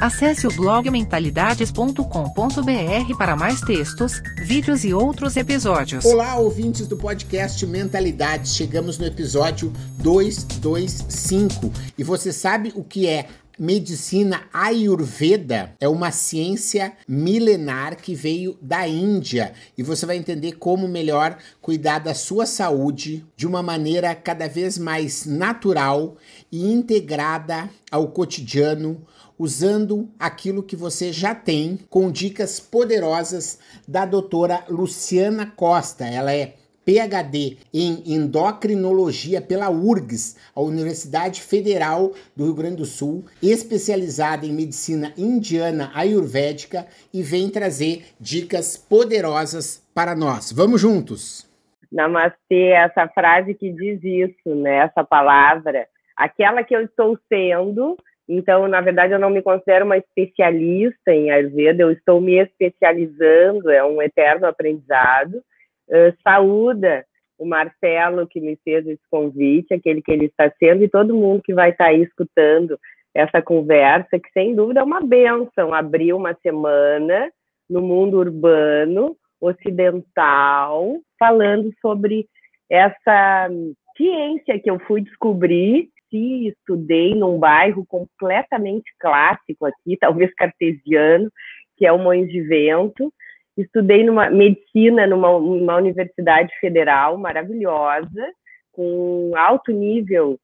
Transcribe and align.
Acesse 0.00 0.46
o 0.46 0.50
blog 0.50 0.90
mentalidades.com.br 0.90 3.16
para 3.18 3.36
mais 3.36 3.60
textos, 3.60 4.22
vídeos 4.38 4.82
e 4.82 4.94
outros 4.94 5.36
episódios. 5.36 6.06
Olá, 6.06 6.36
ouvintes 6.36 6.88
do 6.88 6.96
podcast 6.96 7.66
Mentalidades. 7.66 8.56
Chegamos 8.56 8.96
no 8.96 9.04
episódio 9.04 9.70
225 9.98 11.70
e 11.98 12.02
você 12.02 12.32
sabe 12.32 12.72
o 12.74 12.82
que 12.82 13.06
é 13.06 13.28
Medicina 13.60 14.44
Ayurveda 14.54 15.74
é 15.78 15.86
uma 15.86 16.10
ciência 16.10 16.94
milenar 17.06 17.94
que 17.94 18.14
veio 18.14 18.56
da 18.62 18.88
Índia 18.88 19.52
e 19.76 19.82
você 19.82 20.06
vai 20.06 20.16
entender 20.16 20.52
como 20.52 20.88
melhor 20.88 21.36
cuidar 21.60 21.98
da 21.98 22.14
sua 22.14 22.46
saúde 22.46 23.22
de 23.36 23.46
uma 23.46 23.62
maneira 23.62 24.14
cada 24.14 24.48
vez 24.48 24.78
mais 24.78 25.26
natural 25.26 26.16
e 26.50 26.72
integrada 26.72 27.68
ao 27.90 28.08
cotidiano, 28.08 29.06
usando 29.40 30.10
aquilo 30.18 30.62
que 30.62 30.76
você 30.76 31.10
já 31.10 31.34
tem, 31.34 31.78
com 31.88 32.12
dicas 32.12 32.60
poderosas 32.60 33.58
da 33.88 34.04
doutora 34.04 34.64
Luciana 34.68 35.46
Costa. 35.46 36.04
Ela 36.04 36.34
é 36.34 36.56
PhD 36.84 37.56
em 37.72 38.02
endocrinologia 38.14 39.40
pela 39.40 39.70
URGS, 39.70 40.36
a 40.54 40.60
Universidade 40.60 41.40
Federal 41.40 42.12
do 42.36 42.44
Rio 42.44 42.54
Grande 42.54 42.76
do 42.76 42.84
Sul, 42.84 43.24
especializada 43.42 44.44
em 44.44 44.52
medicina 44.52 45.14
indiana 45.16 45.90
ayurvédica 45.94 46.86
e 47.10 47.22
vem 47.22 47.48
trazer 47.48 48.08
dicas 48.20 48.76
poderosas 48.76 49.82
para 49.94 50.14
nós. 50.14 50.52
Vamos 50.52 50.82
juntos! 50.82 51.48
Namastê, 51.90 52.72
essa 52.72 53.08
frase 53.08 53.54
que 53.54 53.72
diz 53.72 54.00
isso, 54.04 54.54
né? 54.54 54.84
Essa 54.84 55.02
palavra, 55.02 55.86
aquela 56.14 56.62
que 56.62 56.76
eu 56.76 56.82
estou 56.82 57.18
sendo. 57.26 57.96
Então, 58.32 58.68
na 58.68 58.80
verdade, 58.80 59.12
eu 59.12 59.18
não 59.18 59.28
me 59.28 59.42
considero 59.42 59.84
uma 59.84 59.96
especialista 59.96 61.12
em 61.12 61.32
Ayurveda, 61.32 61.82
eu 61.82 61.90
estou 61.90 62.20
me 62.20 62.38
especializando, 62.38 63.68
é 63.70 63.84
um 63.84 64.00
eterno 64.00 64.46
aprendizado. 64.46 65.42
Uh, 65.88 66.14
saúda 66.22 67.04
o 67.36 67.44
Marcelo 67.44 68.28
que 68.28 68.40
me 68.40 68.56
fez 68.62 68.86
esse 68.86 69.02
convite, 69.10 69.74
aquele 69.74 70.00
que 70.00 70.12
ele 70.12 70.26
está 70.26 70.48
sendo, 70.60 70.84
e 70.84 70.88
todo 70.88 71.16
mundo 71.16 71.42
que 71.42 71.52
vai 71.52 71.70
estar 71.70 71.86
aí 71.86 72.02
escutando 72.02 72.78
essa 73.12 73.42
conversa, 73.42 74.20
que 74.20 74.30
sem 74.32 74.54
dúvida 74.54 74.78
é 74.78 74.84
uma 74.84 75.00
benção 75.00 75.74
abrir 75.74 76.12
uma 76.12 76.32
semana 76.34 77.32
no 77.68 77.82
mundo 77.82 78.18
urbano, 78.18 79.16
ocidental, 79.40 81.00
falando 81.18 81.72
sobre 81.80 82.28
essa 82.70 83.48
ciência 83.96 84.60
que 84.60 84.70
eu 84.70 84.78
fui 84.86 85.00
descobrir 85.00 85.88
se 86.10 86.48
estudei 86.48 87.14
num 87.14 87.38
bairro 87.38 87.86
completamente 87.86 88.92
clássico 88.98 89.66
aqui, 89.66 89.96
talvez 90.00 90.34
cartesiano, 90.34 91.30
que 91.76 91.86
é 91.86 91.92
o 91.92 91.98
Moinhos 91.98 92.30
de 92.30 92.42
Vento, 92.42 93.12
Estudei 93.60 94.04
numa 94.04 94.30
medicina 94.30 95.06
numa, 95.06 95.38
numa 95.38 95.76
universidade 95.76 96.52
federal 96.60 97.18
maravilhosa, 97.18 98.32
com 98.72 99.32
alto 99.36 99.72
nível 99.72 100.38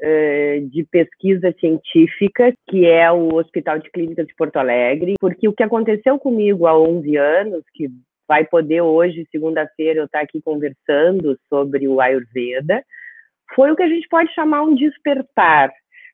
uh, 0.00 0.68
de 0.68 0.84
pesquisa 0.84 1.52
científica, 1.58 2.54
que 2.68 2.86
é 2.86 3.10
o 3.10 3.34
Hospital 3.34 3.78
de 3.78 3.90
Clínicas 3.90 4.26
de 4.26 4.34
Porto 4.34 4.56
Alegre, 4.56 5.14
porque 5.18 5.48
o 5.48 5.52
que 5.52 5.62
aconteceu 5.62 6.18
comigo 6.18 6.66
há 6.66 6.78
11 6.78 7.16
anos, 7.16 7.64
que 7.74 7.88
vai 8.28 8.44
poder 8.44 8.82
hoje, 8.82 9.26
segunda-feira, 9.32 10.00
eu 10.00 10.04
estar 10.04 10.20
aqui 10.20 10.40
conversando 10.40 11.36
sobre 11.48 11.88
o 11.88 12.00
Ayurveda, 12.00 12.84
foi 13.54 13.70
o 13.70 13.76
que 13.76 13.82
a 13.82 13.88
gente 13.88 14.08
pode 14.08 14.32
chamar 14.34 14.62
um 14.62 14.74
despertar, 14.74 15.70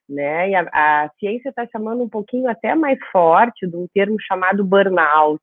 né? 0.09 0.51
E 0.51 0.55
a, 0.55 0.69
a 0.73 1.11
ciência 1.19 1.51
está 1.51 1.67
chamando 1.67 2.03
um 2.03 2.09
pouquinho 2.09 2.49
até 2.49 2.75
mais 2.75 2.99
forte 3.11 3.67
de 3.67 3.77
um 3.77 3.87
termo 3.93 4.17
chamado 4.21 4.65
burnout, 4.65 5.43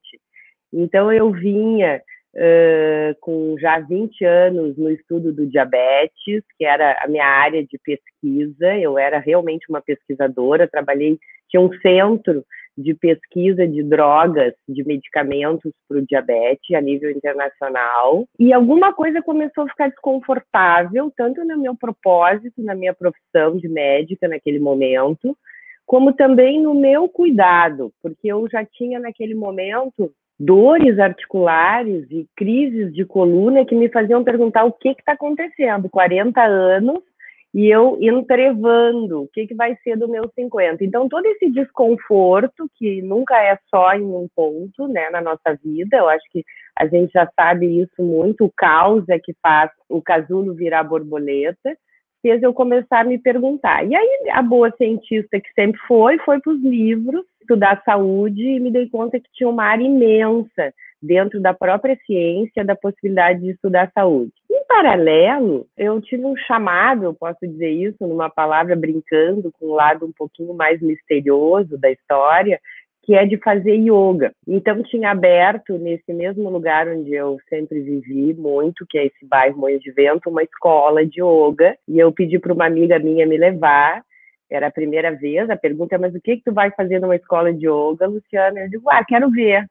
então, 0.73 1.11
eu 1.11 1.31
vinha 1.31 2.01
uh, 2.35 3.15
com 3.21 3.55
já 3.59 3.79
20 3.79 4.25
anos 4.25 4.75
no 4.75 4.89
estudo 4.89 5.31
do 5.31 5.45
diabetes, 5.45 6.43
que 6.57 6.65
era 6.65 6.97
a 7.03 7.07
minha 7.07 7.25
área 7.25 7.63
de 7.63 7.77
pesquisa, 7.77 8.75
eu 8.79 8.97
era 8.97 9.19
realmente 9.19 9.67
uma 9.69 9.81
pesquisadora, 9.81 10.67
trabalhei, 10.67 11.19
tinha 11.47 11.61
um 11.61 11.71
centro 11.79 12.43
de 12.77 12.93
pesquisa 12.93 13.67
de 13.67 13.83
drogas, 13.83 14.53
de 14.67 14.83
medicamentos 14.83 15.71
para 15.87 15.97
o 15.97 16.05
diabetes 16.05 16.75
a 16.75 16.81
nível 16.81 17.11
internacional. 17.11 18.25
E 18.39 18.51
alguma 18.51 18.93
coisa 18.93 19.21
começou 19.21 19.65
a 19.65 19.69
ficar 19.69 19.89
desconfortável, 19.89 21.11
tanto 21.15 21.43
no 21.43 21.57
meu 21.57 21.75
propósito, 21.75 22.61
na 22.61 22.75
minha 22.75 22.93
profissão 22.93 23.57
de 23.57 23.67
médica 23.67 24.27
naquele 24.27 24.59
momento, 24.59 25.37
como 25.85 26.13
também 26.13 26.61
no 26.61 26.73
meu 26.73 27.07
cuidado, 27.07 27.91
porque 28.01 28.27
eu 28.27 28.47
já 28.49 28.65
tinha 28.65 28.99
naquele 28.99 29.35
momento 29.35 30.11
dores 30.39 30.97
articulares 30.99 32.05
e 32.09 32.27
crises 32.35 32.93
de 32.93 33.05
coluna 33.05 33.65
que 33.65 33.75
me 33.75 33.89
faziam 33.89 34.23
perguntar 34.23 34.65
o 34.65 34.71
que 34.71 34.89
está 34.89 35.13
acontecendo. 35.13 35.89
40 35.89 36.41
anos 36.41 37.01
e 37.53 37.69
eu 37.69 37.97
entrevando 38.01 39.21
o 39.21 39.27
que, 39.27 39.45
que 39.45 39.53
vai 39.53 39.77
ser 39.83 39.95
do 39.95 40.07
meu 40.07 40.29
50. 40.33 40.83
Então, 40.83 41.07
todo 41.07 41.25
esse 41.27 41.51
desconforto, 41.51 42.67
que 42.75 43.01
nunca 43.03 43.39
é 43.39 43.57
só 43.69 43.93
em 43.93 44.03
um 44.03 44.27
ponto 44.35 44.87
né, 44.87 45.09
na 45.11 45.21
nossa 45.21 45.57
vida, 45.63 45.97
eu 45.97 46.09
acho 46.09 46.25
que 46.31 46.43
a 46.75 46.87
gente 46.87 47.11
já 47.11 47.29
sabe 47.35 47.81
isso 47.81 48.01
muito, 48.01 48.45
o 48.45 48.51
caos 48.51 49.07
é 49.07 49.19
que 49.19 49.35
faz 49.41 49.69
o 49.87 50.01
casulo 50.01 50.55
virar 50.55 50.83
borboleta, 50.83 51.77
fez 52.23 52.41
eu 52.41 52.53
começar 52.53 53.01
a 53.01 53.03
me 53.03 53.19
perguntar. 53.19 53.85
E 53.85 53.95
aí, 53.95 54.29
a 54.31 54.41
boa 54.41 54.71
cientista 54.75 55.39
que 55.39 55.53
sempre 55.53 55.79
foi, 55.87 56.17
foi 56.19 56.39
para 56.39 56.53
os 56.53 56.61
livros, 56.61 57.23
estudar 57.39 57.83
saúde 57.85 58.41
e 58.41 58.59
me 58.59 58.71
dei 58.71 58.89
conta 58.89 59.19
que 59.19 59.29
tinha 59.33 59.49
uma 59.49 59.65
área 59.65 59.83
imensa 59.83 60.73
dentro 61.01 61.39
da 61.41 61.53
própria 61.53 61.97
ciência 62.05 62.63
da 62.63 62.75
possibilidade 62.75 63.41
de 63.41 63.51
estudar 63.51 63.91
saúde. 63.93 64.31
Paralelo, 64.67 65.67
eu 65.77 66.01
tive 66.01 66.25
um 66.25 66.35
chamado, 66.35 67.03
eu 67.03 67.13
posso 67.13 67.39
dizer 67.41 67.69
isso 67.69 68.07
numa 68.07 68.29
palavra 68.29 68.75
brincando 68.75 69.51
com 69.53 69.67
um 69.67 69.73
lado 69.73 70.05
um 70.05 70.11
pouquinho 70.11 70.53
mais 70.53 70.81
misterioso 70.81 71.77
da 71.77 71.91
história, 71.91 72.59
que 73.03 73.15
é 73.15 73.25
de 73.25 73.37
fazer 73.37 73.75
yoga. 73.75 74.31
Então 74.47 74.81
tinha 74.83 75.11
aberto 75.11 75.77
nesse 75.77 76.13
mesmo 76.13 76.49
lugar 76.49 76.87
onde 76.87 77.13
eu 77.13 77.37
sempre 77.49 77.81
vivi 77.81 78.33
muito, 78.33 78.85
que 78.89 78.97
é 78.97 79.05
esse 79.05 79.25
bairro 79.25 79.57
Moinhos 79.57 79.81
de 79.81 79.91
Vento, 79.91 80.29
uma 80.29 80.43
escola 80.43 81.05
de 81.05 81.21
yoga, 81.21 81.75
e 81.87 81.99
eu 81.99 82.11
pedi 82.11 82.39
para 82.39 82.53
uma 82.53 82.65
amiga 82.65 82.97
minha 82.99 83.25
me 83.25 83.37
levar 83.37 84.01
era 84.53 84.67
a 84.67 84.71
primeira 84.71 85.11
vez. 85.11 85.49
A 85.49 85.57
pergunta 85.57 85.95
é: 85.95 85.97
mas 85.97 86.13
o 86.13 86.21
que, 86.21 86.37
que 86.37 86.43
tu 86.43 86.53
vai 86.53 86.71
fazer 86.71 86.99
numa 86.99 87.15
escola 87.15 87.51
de 87.53 87.67
yoga, 87.67 88.07
Luciana? 88.07 88.61
Eu 88.61 88.69
digo: 88.69 88.89
ah, 88.89 89.03
quero 89.03 89.29
ver. 89.31 89.65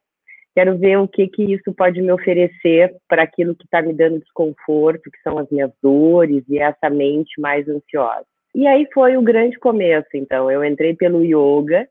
Quero 0.55 0.77
ver 0.77 0.99
o 0.99 1.09
que, 1.09 1.29
que 1.29 1.55
isso 1.55 1.73
pode 1.75 2.01
me 2.03 2.13
oferecer 2.13 2.95
para 3.09 3.23
aquilo 3.23 3.55
que 3.55 3.65
está 3.65 3.81
me 3.81 3.95
dando 3.95 4.21
desconforto, 4.21 5.11
que 5.11 5.21
são 5.23 5.39
as 5.39 5.49
minhas 5.51 5.73
dores 5.83 6.45
e 6.49 6.59
essa 6.59 6.91
mente 6.91 7.41
mais 7.41 7.67
ansiosa. 7.69 8.27
E 8.55 8.67
aí 8.67 8.87
foi 8.93 9.17
o 9.17 9.23
grande 9.23 9.59
começo. 9.59 10.09
Então, 10.15 10.51
eu 10.51 10.63
entrei 10.63 10.95
pelo 10.95 11.25
yoga 11.25 11.89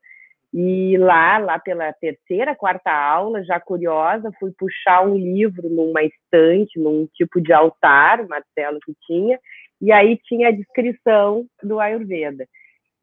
e 0.54 0.96
lá, 0.98 1.38
lá 1.38 1.58
pela 1.58 1.92
terceira, 1.94 2.56
quarta 2.56 2.92
aula, 2.92 3.44
já 3.44 3.60
curiosa, 3.60 4.32
fui 4.40 4.52
puxar 4.58 5.08
um 5.08 5.16
livro 5.16 5.70
numa 5.70 6.04
estante, 6.04 6.78
num 6.78 7.08
tipo 7.16 7.42
de 7.42 7.54
altar, 7.54 8.28
Marcelo 8.28 8.80
que 8.86 8.94
tinha, 9.08 9.40
e 9.82 9.92
aí 9.92 10.20
tinha 10.26 10.50
a 10.50 10.52
descrição 10.52 11.46
do 11.64 11.80
Ayurveda. 11.80 12.46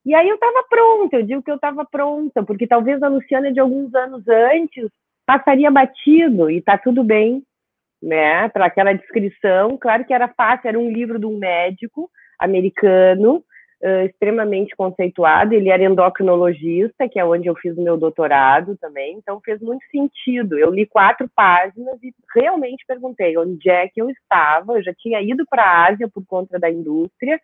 E 0.04 0.14
aí 0.14 0.28
eu 0.28 0.36
estava 0.36 0.62
pronta, 0.68 1.16
eu 1.16 1.22
digo 1.22 1.42
que 1.42 1.50
eu 1.50 1.56
estava 1.56 1.84
pronta, 1.84 2.44
porque 2.44 2.66
talvez 2.66 3.02
a 3.02 3.08
Luciana 3.08 3.52
de 3.52 3.58
alguns 3.58 3.94
anos 3.94 4.22
antes 4.28 4.88
passaria 5.28 5.70
batido 5.70 6.50
e 6.50 6.62
tá 6.62 6.78
tudo 6.78 7.04
bem, 7.04 7.42
né? 8.02 8.48
Para 8.48 8.64
aquela 8.64 8.94
descrição, 8.94 9.76
claro 9.76 10.02
que 10.06 10.14
era 10.14 10.26
fácil, 10.26 10.68
era 10.68 10.78
um 10.78 10.90
livro 10.90 11.18
de 11.18 11.26
um 11.26 11.36
médico 11.36 12.10
americano, 12.38 13.44
uh, 13.82 14.06
extremamente 14.06 14.74
conceituado, 14.74 15.52
ele 15.52 15.68
era 15.68 15.84
endocrinologista, 15.84 17.06
que 17.10 17.20
é 17.20 17.24
onde 17.26 17.46
eu 17.46 17.54
fiz 17.56 17.76
o 17.76 17.82
meu 17.82 17.98
doutorado 17.98 18.74
também, 18.80 19.16
então 19.18 19.38
fez 19.44 19.60
muito 19.60 19.84
sentido. 19.90 20.58
Eu 20.58 20.70
li 20.70 20.86
quatro 20.86 21.28
páginas 21.36 22.02
e 22.02 22.10
realmente 22.34 22.82
perguntei 22.88 23.36
onde 23.36 23.68
é 23.68 23.86
que 23.86 24.00
eu 24.00 24.08
estava, 24.08 24.78
eu 24.78 24.82
já 24.82 24.94
tinha 24.94 25.20
ido 25.20 25.44
para 25.46 25.62
a 25.62 25.88
Ásia 25.88 26.08
por 26.08 26.24
conta 26.26 26.58
da 26.58 26.70
indústria, 26.70 27.38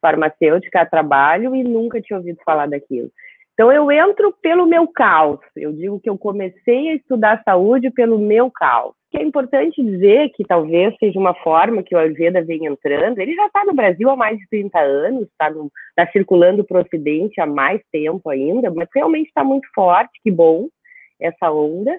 farmacêutica 0.00 0.82
a 0.82 0.86
trabalho 0.86 1.52
e 1.56 1.64
nunca 1.64 2.00
tinha 2.00 2.16
ouvido 2.16 2.38
falar 2.44 2.68
daquilo. 2.68 3.10
Então 3.54 3.70
eu 3.72 3.90
entro 3.90 4.34
pelo 4.42 4.66
meu 4.66 4.86
caos. 4.88 5.38
Eu 5.56 5.72
digo 5.72 6.00
que 6.00 6.10
eu 6.10 6.18
comecei 6.18 6.90
a 6.90 6.94
estudar 6.94 7.42
saúde 7.44 7.88
pelo 7.90 8.18
meu 8.18 8.50
caos. 8.50 8.94
que 9.10 9.18
é 9.18 9.22
importante 9.22 9.80
dizer 9.80 10.30
que 10.30 10.42
talvez 10.44 10.92
seja 10.98 11.20
uma 11.20 11.34
forma 11.34 11.84
que 11.84 11.94
o 11.94 11.98
Ayurveda 11.98 12.42
vem 12.42 12.66
entrando. 12.66 13.20
Ele 13.20 13.32
já 13.32 13.46
está 13.46 13.64
no 13.64 13.72
Brasil 13.72 14.10
há 14.10 14.16
mais 14.16 14.36
de 14.36 14.48
30 14.48 14.76
anos, 14.76 15.28
está 15.28 15.52
tá 15.94 16.10
circulando 16.10 16.64
para 16.64 16.78
o 16.78 16.82
Ocidente 16.82 17.40
há 17.40 17.46
mais 17.46 17.80
tempo 17.92 18.28
ainda, 18.28 18.72
mas 18.72 18.88
realmente 18.92 19.28
está 19.28 19.44
muito 19.44 19.68
forte, 19.72 20.18
que 20.20 20.32
bom 20.32 20.66
essa 21.20 21.52
onda 21.52 21.92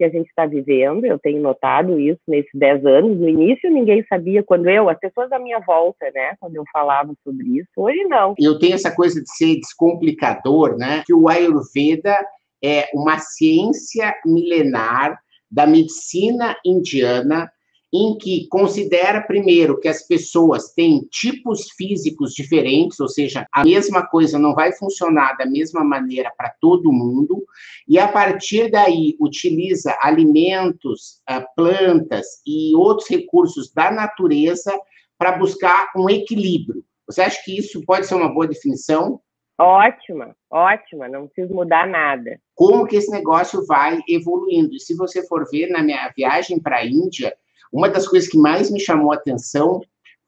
que 0.00 0.04
a 0.04 0.08
gente 0.08 0.28
está 0.28 0.46
vivendo. 0.46 1.04
Eu 1.04 1.18
tenho 1.18 1.42
notado 1.42 2.00
isso 2.00 2.22
nesses 2.26 2.50
10 2.54 2.86
anos. 2.86 3.18
No 3.18 3.28
início 3.28 3.70
ninguém 3.70 4.02
sabia, 4.08 4.42
quando 4.42 4.66
eu, 4.66 4.88
as 4.88 4.98
pessoas 4.98 5.30
à 5.30 5.38
minha 5.38 5.60
volta, 5.60 6.10
né, 6.14 6.34
quando 6.40 6.56
eu 6.56 6.64
falava 6.72 7.12
sobre 7.22 7.58
isso. 7.58 7.68
Hoje 7.76 8.02
não. 8.04 8.34
Eu 8.38 8.58
tenho 8.58 8.74
essa 8.74 8.90
coisa 8.90 9.20
de 9.20 9.30
ser 9.36 9.56
descomplicador, 9.56 10.78
né, 10.78 11.02
que 11.04 11.12
o 11.12 11.28
Ayurveda 11.28 12.16
é 12.64 12.88
uma 12.94 13.18
ciência 13.18 14.14
milenar 14.24 15.18
da 15.50 15.66
medicina 15.66 16.56
indiana, 16.64 17.52
em 17.92 18.16
que 18.16 18.46
considera, 18.48 19.20
primeiro, 19.20 19.78
que 19.80 19.88
as 19.88 20.06
pessoas 20.06 20.72
têm 20.72 21.00
tipos 21.10 21.70
físicos 21.72 22.32
diferentes, 22.32 23.00
ou 23.00 23.08
seja, 23.08 23.46
a 23.52 23.64
mesma 23.64 24.06
coisa 24.06 24.38
não 24.38 24.54
vai 24.54 24.72
funcionar 24.72 25.36
da 25.36 25.44
mesma 25.44 25.82
maneira 25.82 26.32
para 26.36 26.54
todo 26.60 26.92
mundo, 26.92 27.44
e 27.88 27.98
a 27.98 28.06
partir 28.06 28.70
daí 28.70 29.16
utiliza 29.18 29.96
alimentos, 30.00 31.20
ah, 31.26 31.44
plantas 31.56 32.26
e 32.46 32.74
outros 32.76 33.08
recursos 33.08 33.72
da 33.72 33.90
natureza 33.90 34.72
para 35.18 35.36
buscar 35.36 35.90
um 35.96 36.08
equilíbrio. 36.08 36.84
Você 37.06 37.22
acha 37.22 37.42
que 37.44 37.58
isso 37.58 37.84
pode 37.84 38.06
ser 38.06 38.14
uma 38.14 38.32
boa 38.32 38.46
definição? 38.46 39.20
Ótima, 39.58 40.34
ótima, 40.48 41.06
não 41.08 41.26
preciso 41.26 41.52
mudar 41.52 41.86
nada. 41.86 42.40
Como 42.54 42.86
que 42.86 42.96
esse 42.96 43.10
negócio 43.10 43.66
vai 43.66 44.00
evoluindo? 44.08 44.74
E 44.74 44.80
se 44.80 44.96
você 44.96 45.26
for 45.26 45.46
ver 45.50 45.68
na 45.68 45.82
minha 45.82 46.10
viagem 46.16 46.58
para 46.58 46.78
a 46.78 46.86
Índia, 46.86 47.34
uma 47.72 47.88
das 47.88 48.06
coisas 48.06 48.28
que 48.28 48.38
mais 48.38 48.70
me 48.70 48.80
chamou 48.80 49.12
a 49.12 49.16
atenção 49.16 49.80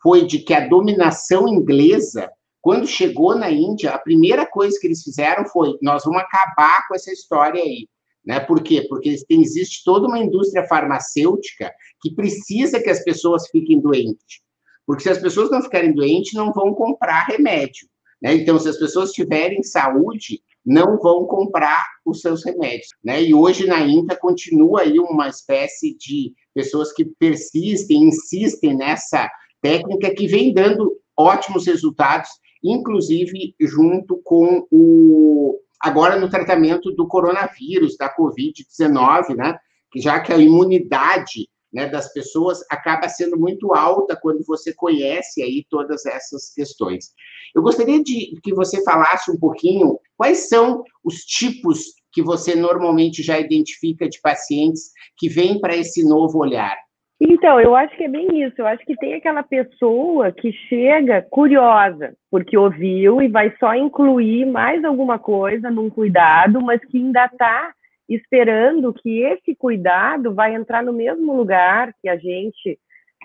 foi 0.03 0.27
de 0.27 0.41
que 0.41 0.53
a 0.53 0.67
dominação 0.69 1.49
inglesa, 1.49 2.31
quando 2.61 2.87
chegou 2.87 3.37
na 3.37 3.51
Índia, 3.51 3.91
a 3.91 3.99
primeira 3.99 4.47
coisa 4.47 4.79
que 4.81 4.87
eles 4.87 5.03
fizeram 5.03 5.45
foi: 5.47 5.77
nós 5.81 6.05
vamos 6.05 6.21
acabar 6.21 6.87
com 6.89 6.95
essa 6.95 7.13
história 7.13 7.63
aí. 7.63 7.89
Né? 8.25 8.39
Por 8.39 8.63
quê? 8.63 8.87
Porque 8.89 9.17
tem, 9.29 9.43
existe 9.43 9.83
toda 9.85 10.07
uma 10.07 10.19
indústria 10.19 10.67
farmacêutica 10.67 11.73
que 12.01 12.15
precisa 12.15 12.81
que 12.81 12.91
as 12.91 13.03
pessoas 13.03 13.49
fiquem 13.49 13.81
doentes. 13.81 14.41
Porque 14.87 15.03
se 15.03 15.11
as 15.11 15.19
pessoas 15.19 15.51
não 15.51 15.63
ficarem 15.63 15.93
doentes, 15.93 16.35
não 16.35 16.53
vão 16.53 16.75
comprar 16.75 17.25
remédio. 17.25 17.89
Né? 18.21 18.35
Então, 18.35 18.59
se 18.59 18.69
as 18.69 18.77
pessoas 18.77 19.13
tiverem 19.13 19.63
saúde, 19.63 20.41
não 20.65 20.99
vão 20.99 21.27
comprar 21.27 21.85
os 22.05 22.21
seus 22.21 22.45
remédios. 22.45 22.89
Né? 23.03 23.23
E 23.23 23.35
hoje 23.35 23.67
na 23.67 23.81
INTA 23.81 24.17
continua 24.17 24.83
aí 24.83 24.99
uma 24.99 25.29
espécie 25.29 25.97
de 25.97 26.33
pessoas 26.55 26.93
que 26.93 27.05
persistem, 27.05 28.05
insistem 28.05 28.77
nessa 28.77 29.31
técnica 29.61 30.15
que 30.15 30.27
vem 30.27 30.53
dando 30.53 30.97
ótimos 31.17 31.67
resultados, 31.67 32.31
inclusive 32.63 33.55
junto 33.61 34.21
com 34.25 34.67
o 34.71 35.59
agora 35.81 36.17
no 36.19 36.31
tratamento 36.31 36.93
do 36.93 37.09
coronavírus, 37.09 37.97
da 37.97 38.15
COVID-19, 38.15 39.35
né? 39.37 39.59
Que 39.91 40.01
já 40.01 40.21
que 40.21 40.33
a 40.33 40.39
imunidade 40.39 41.49
né, 41.73 41.89
das 41.89 42.13
pessoas 42.13 42.61
acaba 42.71 43.09
sendo 43.09 43.37
muito 43.37 43.73
alta 43.73 44.15
quando 44.15 44.45
você 44.45 44.73
conhece 44.75 45.43
aí 45.43 45.67
todas 45.69 46.05
essas 46.07 46.53
questões. 46.55 47.13
Eu 47.55 47.63
gostaria 47.63 48.03
de 48.03 48.39
que 48.43 48.55
você 48.55 48.83
falasse 48.85 49.31
um 49.31 49.39
pouquinho 49.39 49.99
quais 50.23 50.49
são 50.49 50.85
os 51.05 51.17
tipos 51.25 51.81
que 52.13 52.23
você 52.23 52.55
normalmente 52.55 53.25
já 53.25 53.41
identifica 53.41 54.09
de 54.09 54.21
pacientes 54.21 54.93
que 55.19 55.29
vêm 55.29 55.61
para 55.61 55.75
esse 55.75 56.09
novo 56.09 56.39
olhar. 56.39 56.77
Então, 57.21 57.59
eu 57.59 57.75
acho 57.75 57.97
que 57.97 58.05
é 58.05 58.09
bem 58.09 58.47
isso. 58.47 58.55
Eu 58.59 58.69
acho 58.69 58.85
que 58.85 58.95
tem 58.99 59.15
aquela 59.15 59.43
pessoa 59.43 60.31
que 60.31 60.53
chega 60.69 61.27
curiosa, 61.29 62.15
porque 62.31 62.57
ouviu 62.57 63.21
e 63.21 63.27
vai 63.27 63.53
só 63.59 63.75
incluir 63.75 64.47
mais 64.47 64.85
alguma 64.85 65.19
coisa 65.19 65.69
num 65.73 65.91
cuidado, 65.91 66.61
mas 66.63 66.81
que 66.85 66.99
ainda 66.99 67.25
está 67.25 67.73
esperando 68.09 68.95
que 68.95 69.25
esse 69.25 69.57
cuidado 69.57 70.33
vai 70.33 70.55
entrar 70.55 70.85
no 70.85 70.93
mesmo 70.93 71.37
lugar 71.37 71.93
que 72.01 72.09
a 72.09 72.17
gente, 72.17 72.79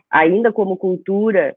ainda 0.09 0.51
como 0.51 0.75
cultura, 0.75 1.55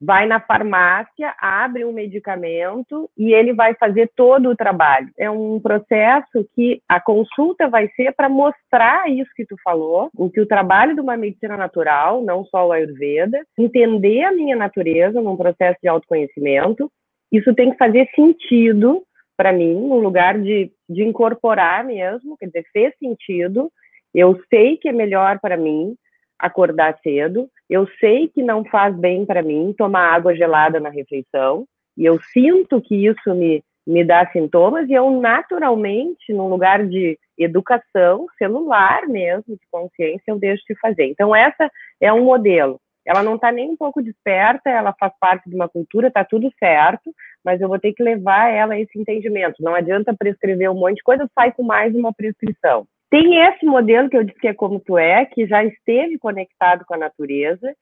vai 0.00 0.26
na 0.26 0.38
farmácia, 0.40 1.34
abre 1.40 1.84
um 1.84 1.92
medicamento 1.92 3.10
e 3.16 3.32
ele 3.32 3.52
vai 3.52 3.74
fazer 3.74 4.10
todo 4.14 4.48
o 4.48 4.56
trabalho. 4.56 5.08
É 5.18 5.28
um 5.28 5.58
processo 5.60 6.48
que 6.54 6.80
a 6.88 7.00
consulta 7.00 7.68
vai 7.68 7.88
ser 7.96 8.12
para 8.12 8.28
mostrar 8.28 9.10
isso 9.10 9.30
que 9.34 9.44
tu 9.44 9.56
falou, 9.62 10.08
o 10.16 10.30
que 10.30 10.40
o 10.40 10.46
trabalho 10.46 10.94
de 10.94 11.00
uma 11.00 11.16
medicina 11.16 11.56
natural, 11.56 12.22
não 12.22 12.44
só 12.44 12.68
o 12.68 12.72
Ayurveda, 12.72 13.44
entender 13.58 14.22
a 14.22 14.32
minha 14.32 14.54
natureza 14.54 15.20
num 15.20 15.36
processo 15.36 15.78
de 15.82 15.88
autoconhecimento, 15.88 16.90
isso 17.32 17.52
tem 17.54 17.72
que 17.72 17.76
fazer 17.76 18.08
sentido 18.14 19.02
para 19.36 19.52
mim, 19.52 19.76
um 19.76 19.98
lugar 19.98 20.36
de, 20.40 20.72
de 20.88 21.04
incorporar 21.04 21.84
mesmo, 21.84 22.36
quer 22.36 22.46
dizer, 22.46 22.64
fez 22.72 22.92
sentido, 22.98 23.70
eu 24.12 24.40
sei 24.50 24.76
que 24.76 24.88
é 24.88 24.92
melhor 24.92 25.38
para 25.38 25.56
mim 25.56 25.94
acordar 26.38 26.98
cedo, 27.02 27.48
eu 27.68 27.86
sei 28.00 28.28
que 28.28 28.42
não 28.42 28.64
faz 28.64 28.96
bem 28.96 29.24
para 29.26 29.42
mim 29.42 29.74
tomar 29.76 30.14
água 30.14 30.34
gelada 30.34 30.80
na 30.80 30.88
refeição, 30.88 31.66
e 31.96 32.04
eu 32.04 32.20
sinto 32.32 32.80
que 32.80 33.06
isso 33.06 33.34
me, 33.34 33.62
me 33.86 34.04
dá 34.04 34.26
sintomas, 34.30 34.88
e 34.88 34.92
eu 34.92 35.10
naturalmente, 35.10 36.32
num 36.32 36.48
lugar 36.48 36.86
de 36.86 37.18
educação 37.36 38.26
celular 38.36 39.06
mesmo, 39.06 39.54
de 39.54 39.66
consciência, 39.70 40.24
eu 40.28 40.38
deixo 40.38 40.62
de 40.68 40.78
fazer. 40.80 41.06
Então, 41.06 41.34
essa 41.34 41.70
é 42.00 42.12
um 42.12 42.24
modelo 42.24 42.80
ela 43.08 43.22
não 43.22 43.36
está 43.36 43.50
nem 43.50 43.70
um 43.70 43.76
pouco 43.76 44.02
desperta, 44.02 44.68
ela 44.68 44.94
faz 45.00 45.10
parte 45.18 45.48
de 45.48 45.56
uma 45.56 45.66
cultura, 45.66 46.08
está 46.08 46.22
tudo 46.22 46.52
certo, 46.58 47.10
mas 47.42 47.58
eu 47.58 47.66
vou 47.66 47.78
ter 47.78 47.94
que 47.94 48.02
levar 48.02 48.52
ela 48.52 48.74
a 48.74 48.80
esse 48.80 48.98
entendimento. 48.98 49.62
Não 49.62 49.74
adianta 49.74 50.14
prescrever 50.14 50.70
um 50.70 50.74
monte 50.74 50.96
de 50.96 51.02
coisa, 51.02 51.26
sai 51.34 51.50
com 51.52 51.62
mais 51.62 51.94
uma 51.94 52.12
prescrição. 52.12 52.86
Tem 53.10 53.40
esse 53.42 53.64
modelo 53.64 54.08
que 54.10 54.16
eu 54.16 54.24
disse 54.24 54.38
que 54.38 54.48
é 54.48 54.54
como 54.54 54.80
tu 54.80 54.98
é, 54.98 55.24
que 55.24 55.46
já 55.46 55.64
esteve 55.64 56.18
conectado 56.18 56.84
com 56.86 56.94
a 56.94 56.98
natureza, 56.98 57.74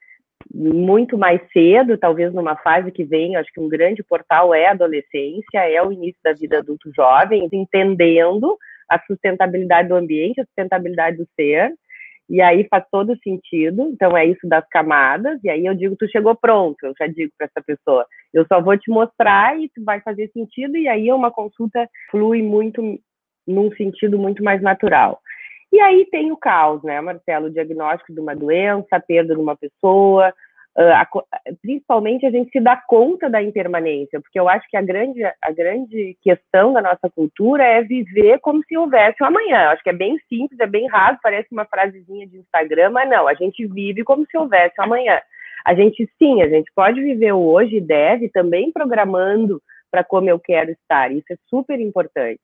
muito 0.54 1.18
mais 1.18 1.40
cedo, 1.52 1.98
talvez 1.98 2.32
numa 2.32 2.56
fase 2.56 2.92
que 2.92 3.04
vem, 3.04 3.34
acho 3.34 3.52
que 3.52 3.60
um 3.60 3.68
grande 3.68 4.02
portal 4.04 4.54
é 4.54 4.66
a 4.66 4.70
adolescência, 4.70 5.58
é 5.58 5.82
o 5.82 5.92
início 5.92 6.20
da 6.22 6.32
vida 6.32 6.58
adulto 6.58 6.90
jovem, 6.94 7.48
entendendo 7.52 8.56
a 8.88 9.00
sustentabilidade 9.00 9.88
do 9.88 9.96
ambiente, 9.96 10.40
a 10.40 10.44
sustentabilidade 10.44 11.16
do 11.16 11.28
ser, 11.34 11.74
e 12.28 12.40
aí 12.40 12.66
faz 12.68 12.84
todo 12.90 13.18
sentido. 13.22 13.88
Então 13.92 14.16
é 14.16 14.26
isso 14.26 14.48
das 14.48 14.66
camadas. 14.68 15.38
E 15.44 15.50
aí 15.50 15.64
eu 15.64 15.74
digo, 15.74 15.96
tu 15.96 16.08
chegou 16.08 16.34
pronto. 16.34 16.76
Eu 16.82 16.92
já 16.98 17.06
digo 17.06 17.32
para 17.38 17.46
essa 17.46 17.64
pessoa, 17.64 18.04
eu 18.32 18.44
só 18.46 18.60
vou 18.60 18.76
te 18.76 18.90
mostrar 18.90 19.58
e 19.58 19.68
tu 19.68 19.82
vai 19.84 20.00
fazer 20.00 20.28
sentido. 20.32 20.76
E 20.76 20.88
aí 20.88 21.10
uma 21.12 21.30
consulta 21.30 21.88
flui 22.10 22.42
muito 22.42 22.82
num 23.46 23.70
sentido 23.76 24.18
muito 24.18 24.42
mais 24.42 24.60
natural. 24.60 25.20
E 25.76 25.80
aí 25.80 26.06
tem 26.06 26.32
o 26.32 26.38
caos, 26.38 26.82
né, 26.82 26.98
Marcelo? 27.02 27.48
O 27.48 27.50
diagnóstico 27.50 28.10
de 28.10 28.18
uma 28.18 28.34
doença, 28.34 28.88
a 28.92 29.00
perda 29.00 29.34
de 29.34 29.40
uma 29.42 29.54
pessoa, 29.54 30.32
ah, 30.74 31.06
principalmente 31.60 32.24
a 32.24 32.30
gente 32.30 32.50
se 32.50 32.58
dá 32.60 32.78
conta 32.78 33.28
da 33.28 33.42
impermanência, 33.42 34.18
porque 34.18 34.40
eu 34.40 34.48
acho 34.48 34.66
que 34.70 34.76
a 34.78 34.80
grande, 34.80 35.22
a 35.22 35.52
grande 35.52 36.16
questão 36.22 36.72
da 36.72 36.80
nossa 36.80 37.10
cultura 37.14 37.62
é 37.62 37.82
viver 37.82 38.38
como 38.40 38.64
se 38.64 38.74
houvesse 38.74 39.22
um 39.22 39.26
amanhã. 39.26 39.64
Eu 39.64 39.68
acho 39.72 39.82
que 39.82 39.90
é 39.90 39.92
bem 39.92 40.18
simples, 40.30 40.58
é 40.60 40.66
bem 40.66 40.88
raso, 40.88 41.18
parece 41.22 41.48
uma 41.52 41.66
frasezinha 41.66 42.26
de 42.26 42.38
Instagram, 42.38 42.88
mas 42.88 43.10
não, 43.10 43.28
a 43.28 43.34
gente 43.34 43.66
vive 43.66 44.02
como 44.02 44.24
se 44.24 44.38
houvesse 44.38 44.80
um 44.80 44.84
amanhã. 44.84 45.20
A 45.62 45.74
gente 45.74 46.08
sim, 46.18 46.40
a 46.40 46.48
gente 46.48 46.72
pode 46.74 47.02
viver 47.02 47.32
o 47.32 47.42
hoje 47.42 47.76
e 47.76 47.82
deve 47.82 48.30
também 48.30 48.72
programando 48.72 49.60
para 49.90 50.02
como 50.02 50.30
eu 50.30 50.40
quero 50.40 50.70
estar. 50.70 51.12
Isso 51.12 51.30
é 51.34 51.36
super 51.50 51.78
importante. 51.78 52.40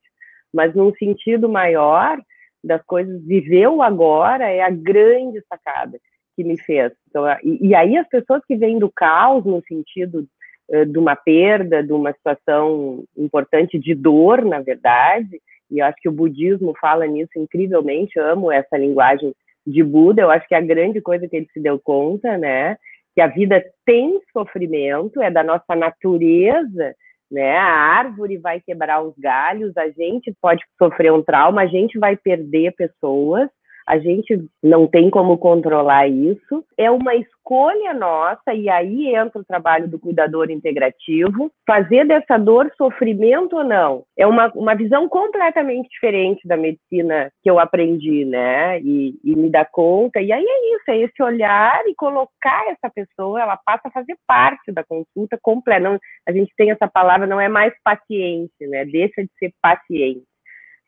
Mas 0.52 0.74
num 0.74 0.92
sentido 0.96 1.48
maior 1.48 2.18
das 2.62 2.82
coisas, 2.84 3.24
viver 3.24 3.68
o 3.68 3.82
agora 3.82 4.48
é 4.48 4.60
a 4.60 4.70
grande 4.70 5.42
sacada 5.48 5.98
que 6.36 6.44
me 6.44 6.58
fez. 6.58 6.92
Então, 7.08 7.24
e, 7.42 7.68
e, 7.68 7.74
aí 7.74 7.96
as 7.96 8.08
pessoas 8.08 8.42
que 8.46 8.56
vêm 8.56 8.78
do 8.78 8.90
caos, 8.90 9.44
no 9.44 9.62
sentido 9.66 10.26
uh, 10.70 10.86
de 10.86 10.98
uma 10.98 11.14
perda, 11.16 11.82
de 11.82 11.92
uma 11.92 12.12
situação 12.12 13.04
importante 13.16 13.78
de 13.78 13.94
dor, 13.94 14.44
na 14.44 14.60
verdade, 14.60 15.40
e 15.70 15.78
eu 15.78 15.86
acho 15.86 15.96
que 16.00 16.08
o 16.08 16.12
budismo 16.12 16.74
fala 16.80 17.06
nisso 17.06 17.32
incrivelmente, 17.36 18.18
amo 18.18 18.52
essa 18.52 18.76
linguagem 18.76 19.34
de 19.66 19.82
Buda, 19.82 20.22
eu 20.22 20.30
acho 20.30 20.46
que 20.46 20.54
é 20.54 20.58
a 20.58 20.62
grande 20.62 21.00
coisa 21.00 21.26
que 21.28 21.36
ele 21.36 21.48
se 21.52 21.60
deu 21.60 21.78
conta, 21.78 22.36
né, 22.36 22.76
que 23.14 23.20
a 23.20 23.26
vida 23.26 23.64
tem 23.84 24.20
sofrimento, 24.32 25.20
é 25.22 25.30
da 25.30 25.42
nossa 25.42 25.74
natureza, 25.76 26.94
né, 27.32 27.56
a 27.56 27.64
árvore 27.64 28.36
vai 28.36 28.60
quebrar 28.60 29.02
os 29.02 29.14
galhos, 29.18 29.74
a 29.76 29.88
gente 29.88 30.32
pode 30.40 30.62
sofrer 30.78 31.10
um 31.10 31.22
trauma, 31.22 31.62
a 31.62 31.66
gente 31.66 31.98
vai 31.98 32.14
perder 32.14 32.74
pessoas, 32.76 33.48
a 33.86 33.98
gente 33.98 34.44
não 34.62 34.86
tem 34.86 35.10
como 35.10 35.36
controlar 35.38 36.08
isso, 36.08 36.64
é 36.78 36.90
uma 36.90 37.14
escolha 37.14 37.92
nossa, 37.92 38.54
e 38.54 38.68
aí 38.68 39.14
entra 39.14 39.40
o 39.40 39.44
trabalho 39.44 39.88
do 39.88 39.98
cuidador 39.98 40.50
integrativo, 40.50 41.50
fazer 41.66 42.06
dessa 42.06 42.38
dor 42.38 42.70
sofrimento 42.76 43.56
ou 43.56 43.64
não. 43.64 44.04
É 44.16 44.26
uma, 44.26 44.50
uma 44.54 44.74
visão 44.74 45.08
completamente 45.08 45.88
diferente 45.88 46.46
da 46.46 46.56
medicina 46.56 47.30
que 47.42 47.50
eu 47.50 47.58
aprendi, 47.58 48.24
né? 48.24 48.80
E, 48.80 49.14
e 49.24 49.36
me 49.36 49.50
dar 49.50 49.68
conta. 49.70 50.20
E 50.20 50.32
aí 50.32 50.44
é 50.44 50.76
isso, 50.76 50.90
é 50.90 50.98
esse 50.98 51.22
olhar 51.22 51.82
e 51.86 51.94
colocar 51.94 52.64
essa 52.70 52.90
pessoa, 52.92 53.40
ela 53.40 53.56
passa 53.56 53.88
a 53.88 53.90
fazer 53.90 54.16
parte 54.26 54.72
da 54.72 54.84
consulta 54.84 55.38
completa. 55.42 55.80
Não, 55.80 55.98
a 56.26 56.32
gente 56.32 56.52
tem 56.56 56.70
essa 56.70 56.88
palavra, 56.88 57.26
não 57.26 57.40
é 57.40 57.48
mais 57.48 57.72
paciente, 57.82 58.52
né? 58.60 58.84
Deixa 58.84 59.22
de 59.22 59.30
ser 59.38 59.52
paciente. 59.60 60.24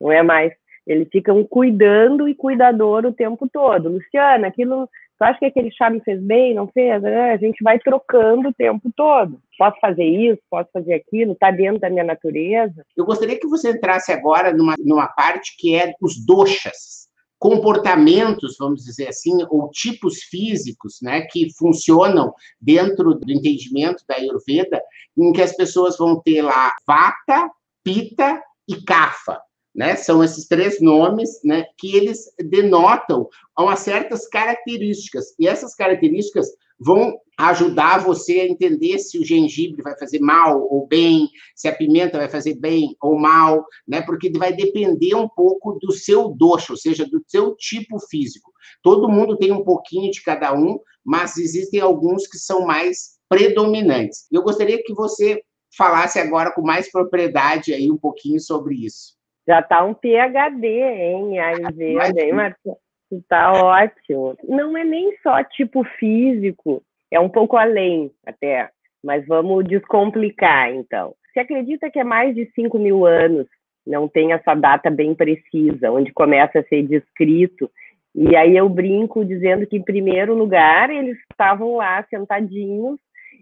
Não 0.01 0.13
é 0.13 0.23
mais 0.23 0.53
eles 0.87 1.09
ficam 1.11 1.43
cuidando 1.45 2.29
e 2.29 2.35
cuidador 2.35 3.07
o 3.07 3.13
tempo 3.13 3.49
todo. 3.51 3.89
Luciana, 3.89 4.49
aquilo, 4.49 4.89
tu 5.19 5.23
acha 5.23 5.39
que 5.39 5.47
aquele 5.47 5.71
chá 5.71 5.89
me 5.89 6.01
fez 6.01 6.21
bem, 6.21 6.55
não 6.55 6.69
fez? 6.69 7.03
É, 7.05 7.33
a 7.33 7.37
gente 7.37 7.63
vai 7.63 7.79
trocando 7.79 8.49
o 8.49 8.55
tempo 8.55 8.91
todo. 8.95 9.41
Posso 9.57 9.79
fazer 9.81 10.05
isso, 10.05 10.41
posso 10.51 10.69
fazer 10.73 10.95
aquilo, 10.95 11.33
está 11.33 11.51
dentro 11.51 11.81
da 11.81 11.89
minha 11.89 12.05
natureza. 12.05 12.85
Eu 12.97 13.05
gostaria 13.05 13.39
que 13.39 13.47
você 13.47 13.71
entrasse 13.71 14.13
agora 14.13 14.53
numa, 14.53 14.75
numa 14.79 15.09
parte 15.09 15.57
que 15.59 15.75
é 15.75 15.93
os 16.03 16.25
doxas, 16.25 17.05
comportamentos, 17.39 18.57
vamos 18.59 18.85
dizer 18.85 19.09
assim, 19.09 19.33
ou 19.51 19.69
tipos 19.71 20.23
físicos, 20.23 20.99
né, 21.03 21.23
que 21.31 21.53
funcionam 21.59 22.33
dentro 22.61 23.15
do 23.15 23.31
entendimento 23.31 24.03
da 24.09 24.17
Ayurveda, 24.17 24.83
em 25.17 25.31
que 25.33 25.43
as 25.43 25.55
pessoas 25.55 25.99
vão 25.99 26.21
ter 26.23 26.41
lá 26.41 26.75
vata, 26.87 27.51
pita 27.83 28.43
e 28.67 28.83
kapha. 28.83 29.39
Né? 29.75 29.97
São 29.97 30.23
esses 30.23 30.47
três 30.47 30.81
nomes 30.81 31.41
né, 31.43 31.65
que 31.77 31.97
eles 31.97 32.33
denotam 32.39 33.29
umas 33.59 33.81
certas 33.81 34.29
características. 34.29 35.35
E 35.39 35.49
essas 35.49 35.75
características 35.75 36.49
vão 36.79 37.19
ajudar 37.39 38.05
você 38.05 38.41
a 38.41 38.47
entender 38.47 38.99
se 38.99 39.19
o 39.19 39.25
gengibre 39.25 39.83
vai 39.83 39.99
fazer 39.99 40.21
mal 40.21 40.63
ou 40.71 40.87
bem, 40.87 41.29
se 41.55 41.67
a 41.67 41.75
pimenta 41.75 42.19
vai 42.19 42.29
fazer 42.29 42.55
bem 42.55 42.97
ou 43.01 43.19
mal, 43.19 43.65
né? 43.87 44.03
Porque 44.03 44.31
vai 44.31 44.53
depender 44.53 45.15
um 45.15 45.29
pouco 45.29 45.79
do 45.81 45.93
seu 45.93 46.29
doxo, 46.29 46.73
ou 46.73 46.77
seja, 46.77 47.05
do 47.05 47.23
seu 47.27 47.57
tipo 47.57 47.99
físico. 48.09 48.53
Todo 48.83 49.09
mundo 49.09 49.37
tem 49.37 49.51
um 49.51 49.65
pouquinho 49.65 50.11
de 50.11 50.23
cada 50.23 50.55
um, 50.55 50.79
mas 51.05 51.37
existem 51.37 51.81
alguns 51.81 52.27
que 52.27 52.39
são 52.39 52.65
mais 52.65 53.19
predominantes. 53.29 54.27
Eu 54.31 54.43
gostaria 54.43 54.81
que 54.83 54.95
você 54.95 55.43
falasse 55.77 56.21
agora 56.21 56.53
com 56.53 56.63
mais 56.63 56.91
propriedade 56.91 57.73
aí 57.73 57.91
um 57.91 57.99
pouquinho 57.99 58.41
sobre 58.41 58.77
isso. 58.77 59.14
Já 59.47 59.61
está 59.61 59.85
um 59.85 59.95
PHD, 59.95 60.67
hein, 60.67 61.39
Ayurveda, 61.39 62.23
hein, 62.23 62.33
Marcelo? 62.33 62.79
Está 63.13 63.53
ótimo. 63.53 64.37
Não 64.49 64.77
é 64.77 64.85
nem 64.85 65.17
só 65.23 65.43
tipo 65.45 65.85
físico, 65.99 66.83
é 67.11 67.21
um 67.21 67.29
pouco 67.29 67.57
além 67.57 68.11
até, 68.27 68.71
mas 69.05 69.27
vamos 69.27 69.65
descomplicar, 69.67 70.71
então. 70.71 71.15
Você 71.33 71.41
acredita 71.41 71.91
que 71.91 71.99
é 71.99 72.05
mais 72.05 72.35
de 72.35 72.51
5 72.55 72.79
mil 72.79 73.07
anos, 73.07 73.47
não 73.87 74.09
tem 74.09 74.33
essa 74.33 74.55
data 74.55 74.91
bem 74.91 75.15
precisa, 75.15 75.91
onde 75.91 76.13
começa 76.13 76.61
a 76.61 76.65
ser 76.65 76.83
descrito, 76.83 77.71
e 78.15 78.37
aí 78.37 78.57
eu 78.57 78.69
brinco 78.69 79.25
dizendo 79.25 79.67
que, 79.67 79.77
em 79.77 79.83
primeiro 79.83 80.35
lugar, 80.35 80.89
eles 80.89 81.19
estavam 81.31 81.77
lá 81.77 82.03
sentadinhos 82.09 82.99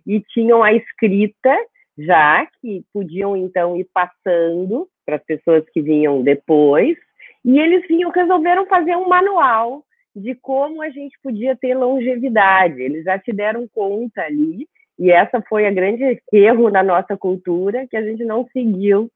e 0.07 0.21
tinham 0.21 0.63
a 0.63 0.73
escrita 0.73 1.55
já 1.99 2.47
que 2.61 2.83
podiam 2.93 3.37
então 3.37 3.77
ir 3.77 3.87
passando 3.93 4.89
para 5.05 5.17
as 5.17 5.25
pessoas 5.25 5.65
que 5.73 5.81
vinham 5.81 6.23
depois, 6.23 6.97
e 7.45 7.59
eles 7.59 7.87
vinham, 7.89 8.11
resolveram 8.11 8.67
fazer 8.67 8.97
um 8.97 9.09
manual 9.09 9.85
de 10.15 10.35
como 10.35 10.83
a 10.83 10.91
gente 10.91 11.19
podia 11.23 11.57
ter 11.57 11.75
longevidade. 11.75 12.81
Eles 12.81 13.05
já 13.05 13.19
se 13.21 13.33
deram 13.33 13.67
conta 13.69 14.23
ali, 14.23 14.69
e 14.99 15.11
essa 15.11 15.43
foi 15.49 15.67
a 15.67 15.71
grande 15.71 16.21
erro 16.33 16.71
na 16.71 16.83
nossa 16.83 17.17
cultura, 17.17 17.87
que 17.89 17.97
a 17.97 18.03
gente 18.03 18.25
não 18.25 18.47
seguiu 18.53 19.11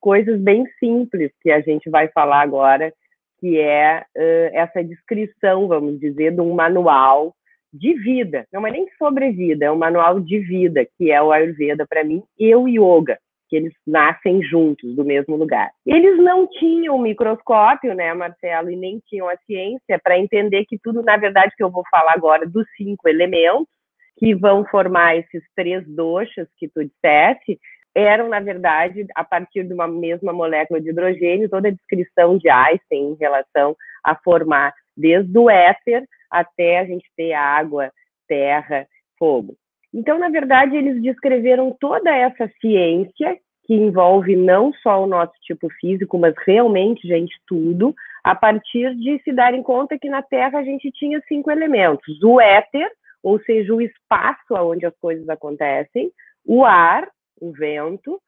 coisas 0.00 0.38
bem 0.40 0.66
simples 0.78 1.32
que 1.40 1.50
a 1.50 1.60
gente 1.60 1.88
vai 1.88 2.08
falar 2.08 2.42
agora, 2.42 2.92
que 3.38 3.58
é 3.58 4.04
uh, 4.16 4.50
essa 4.52 4.82
descrição, 4.84 5.66
vamos 5.66 5.98
dizer, 5.98 6.32
de 6.32 6.40
um 6.40 6.54
manual 6.54 7.34
de 7.72 7.94
vida, 7.94 8.46
não 8.52 8.66
é 8.66 8.70
nem 8.70 8.86
sobre 8.98 9.30
vida, 9.30 9.64
é 9.64 9.70
um 9.70 9.78
manual 9.78 10.20
de 10.20 10.38
vida, 10.38 10.86
que 10.96 11.10
é 11.10 11.22
o 11.22 11.32
Ayurveda 11.32 11.86
para 11.86 12.04
mim, 12.04 12.22
e 12.38 12.54
o 12.54 12.68
Yoga, 12.68 13.18
que 13.52 13.56
eles 13.56 13.74
nascem 13.86 14.42
juntos, 14.42 14.96
do 14.96 15.04
mesmo 15.04 15.36
lugar. 15.36 15.70
Eles 15.86 16.16
não 16.16 16.48
tinham 16.48 16.98
microscópio, 16.98 17.94
né, 17.94 18.14
Marcelo, 18.14 18.70
e 18.70 18.76
nem 18.76 18.98
tinham 19.06 19.28
a 19.28 19.36
ciência 19.44 20.00
para 20.02 20.18
entender 20.18 20.64
que 20.64 20.78
tudo, 20.82 21.02
na 21.02 21.18
verdade, 21.18 21.52
que 21.54 21.62
eu 21.62 21.70
vou 21.70 21.84
falar 21.90 22.14
agora 22.14 22.46
dos 22.46 22.66
cinco 22.78 23.06
elementos, 23.06 23.68
que 24.16 24.34
vão 24.34 24.64
formar 24.64 25.18
esses 25.18 25.44
três 25.54 25.86
doxas 25.86 26.48
que 26.56 26.66
tu 26.66 26.82
disseste, 26.82 27.60
eram, 27.94 28.26
na 28.30 28.40
verdade, 28.40 29.04
a 29.14 29.22
partir 29.22 29.64
de 29.64 29.74
uma 29.74 29.86
mesma 29.86 30.32
molécula 30.32 30.80
de 30.80 30.88
hidrogênio, 30.88 31.50
toda 31.50 31.68
a 31.68 31.72
descrição 31.72 32.38
de 32.38 32.48
Einstein 32.48 33.10
em 33.10 33.16
relação 33.20 33.76
a 34.02 34.16
formar 34.16 34.72
desde 34.96 35.38
o 35.38 35.50
éter 35.50 36.04
até 36.30 36.78
a 36.78 36.86
gente 36.86 37.04
ter 37.14 37.34
água, 37.34 37.92
terra, 38.26 38.86
fogo. 39.18 39.54
Então, 39.92 40.18
na 40.18 40.28
verdade, 40.28 40.76
eles 40.76 41.02
descreveram 41.02 41.76
toda 41.78 42.10
essa 42.10 42.50
ciência 42.60 43.38
que 43.64 43.74
envolve 43.74 44.34
não 44.34 44.72
só 44.74 45.02
o 45.02 45.06
nosso 45.06 45.34
tipo 45.42 45.68
físico, 45.80 46.18
mas 46.18 46.34
realmente, 46.46 47.06
gente, 47.06 47.34
tudo, 47.46 47.94
a 48.24 48.34
partir 48.34 48.94
de 48.96 49.20
se 49.22 49.32
darem 49.32 49.62
conta 49.62 49.98
que 49.98 50.08
na 50.08 50.22
Terra 50.22 50.58
a 50.58 50.64
gente 50.64 50.90
tinha 50.92 51.20
cinco 51.28 51.50
elementos: 51.50 52.22
o 52.22 52.40
éter, 52.40 52.90
ou 53.22 53.38
seja, 53.40 53.72
o 53.74 53.80
espaço 53.80 54.54
onde 54.54 54.86
as 54.86 54.96
coisas 54.98 55.28
acontecem, 55.28 56.10
o 56.44 56.64
ar, 56.64 57.08
o 57.40 57.52
vento, 57.52 58.20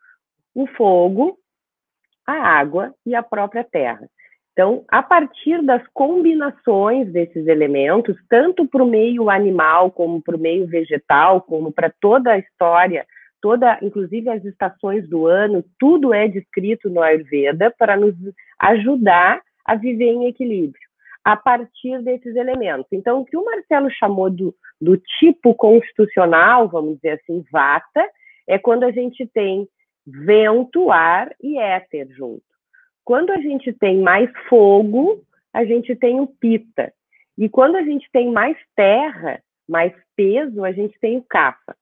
o 0.55 0.67
fogo, 0.67 1.37
a 2.27 2.33
água 2.33 2.95
e 3.05 3.15
a 3.15 3.23
própria 3.23 3.65
terra. 3.65 4.09
Então, 4.55 4.85
a 4.87 5.03
partir 5.03 5.61
das 5.63 5.85
combinações 5.93 7.13
desses 7.13 7.49
elementos, 7.49 8.17
tanto 8.31 8.65
para 8.69 8.85
o 8.85 8.89
meio 8.89 9.29
animal, 9.29 9.91
como 9.91 10.23
para 10.23 10.37
o 10.37 10.41
meio 10.41 10.65
vegetal, 10.65 11.43
como 11.43 11.73
para 11.73 11.93
toda 12.01 12.31
a 12.31 12.39
história, 12.39 13.05
toda, 13.43 13.77
inclusive 13.83 14.31
as 14.31 14.45
estações 14.45 15.09
do 15.09 15.27
ano, 15.27 15.65
tudo 15.77 16.15
é 16.15 16.29
descrito 16.29 16.89
no 16.89 17.03
Ayurveda 17.03 17.75
para 17.77 17.97
nos 17.97 18.15
ajudar 18.61 19.43
a 19.65 19.75
viver 19.75 20.13
em 20.13 20.29
equilíbrio, 20.29 20.89
a 21.25 21.37
partir 21.37 22.01
desses 22.03 22.37
elementos. 22.37 22.87
Então, 22.93 23.23
o 23.23 23.25
que 23.25 23.37
o 23.37 23.45
Marcelo 23.45 23.91
chamou 23.91 24.31
do, 24.31 24.55
do 24.81 24.97
tipo 25.19 25.53
constitucional, 25.57 26.69
vamos 26.69 26.95
dizer 26.95 27.21
assim, 27.21 27.45
vata, 27.51 28.09
é 28.47 28.57
quando 28.57 28.85
a 28.85 28.93
gente 28.93 29.27
tem 29.27 29.69
vento, 30.07 30.93
ar 30.93 31.35
e 31.43 31.59
éter 31.59 32.07
junto. 32.13 32.54
Quando 33.05 33.31
a 33.31 33.39
gente 33.39 33.73
tem 33.73 34.01
mais 34.01 34.31
fogo, 34.49 35.23
a 35.53 35.65
gente 35.65 35.95
tem 35.95 36.21
o 36.21 36.27
pita. 36.27 36.93
E 37.37 37.49
quando 37.49 37.77
a 37.77 37.83
gente 37.83 38.09
tem 38.13 38.31
mais 38.31 38.57
terra, 38.75 39.41
mais 39.69 39.93
peso, 40.17 40.65
a 40.65 40.73
gente 40.73 40.99
tem 41.01 41.19
o 41.19 41.23
capa. 41.23 41.77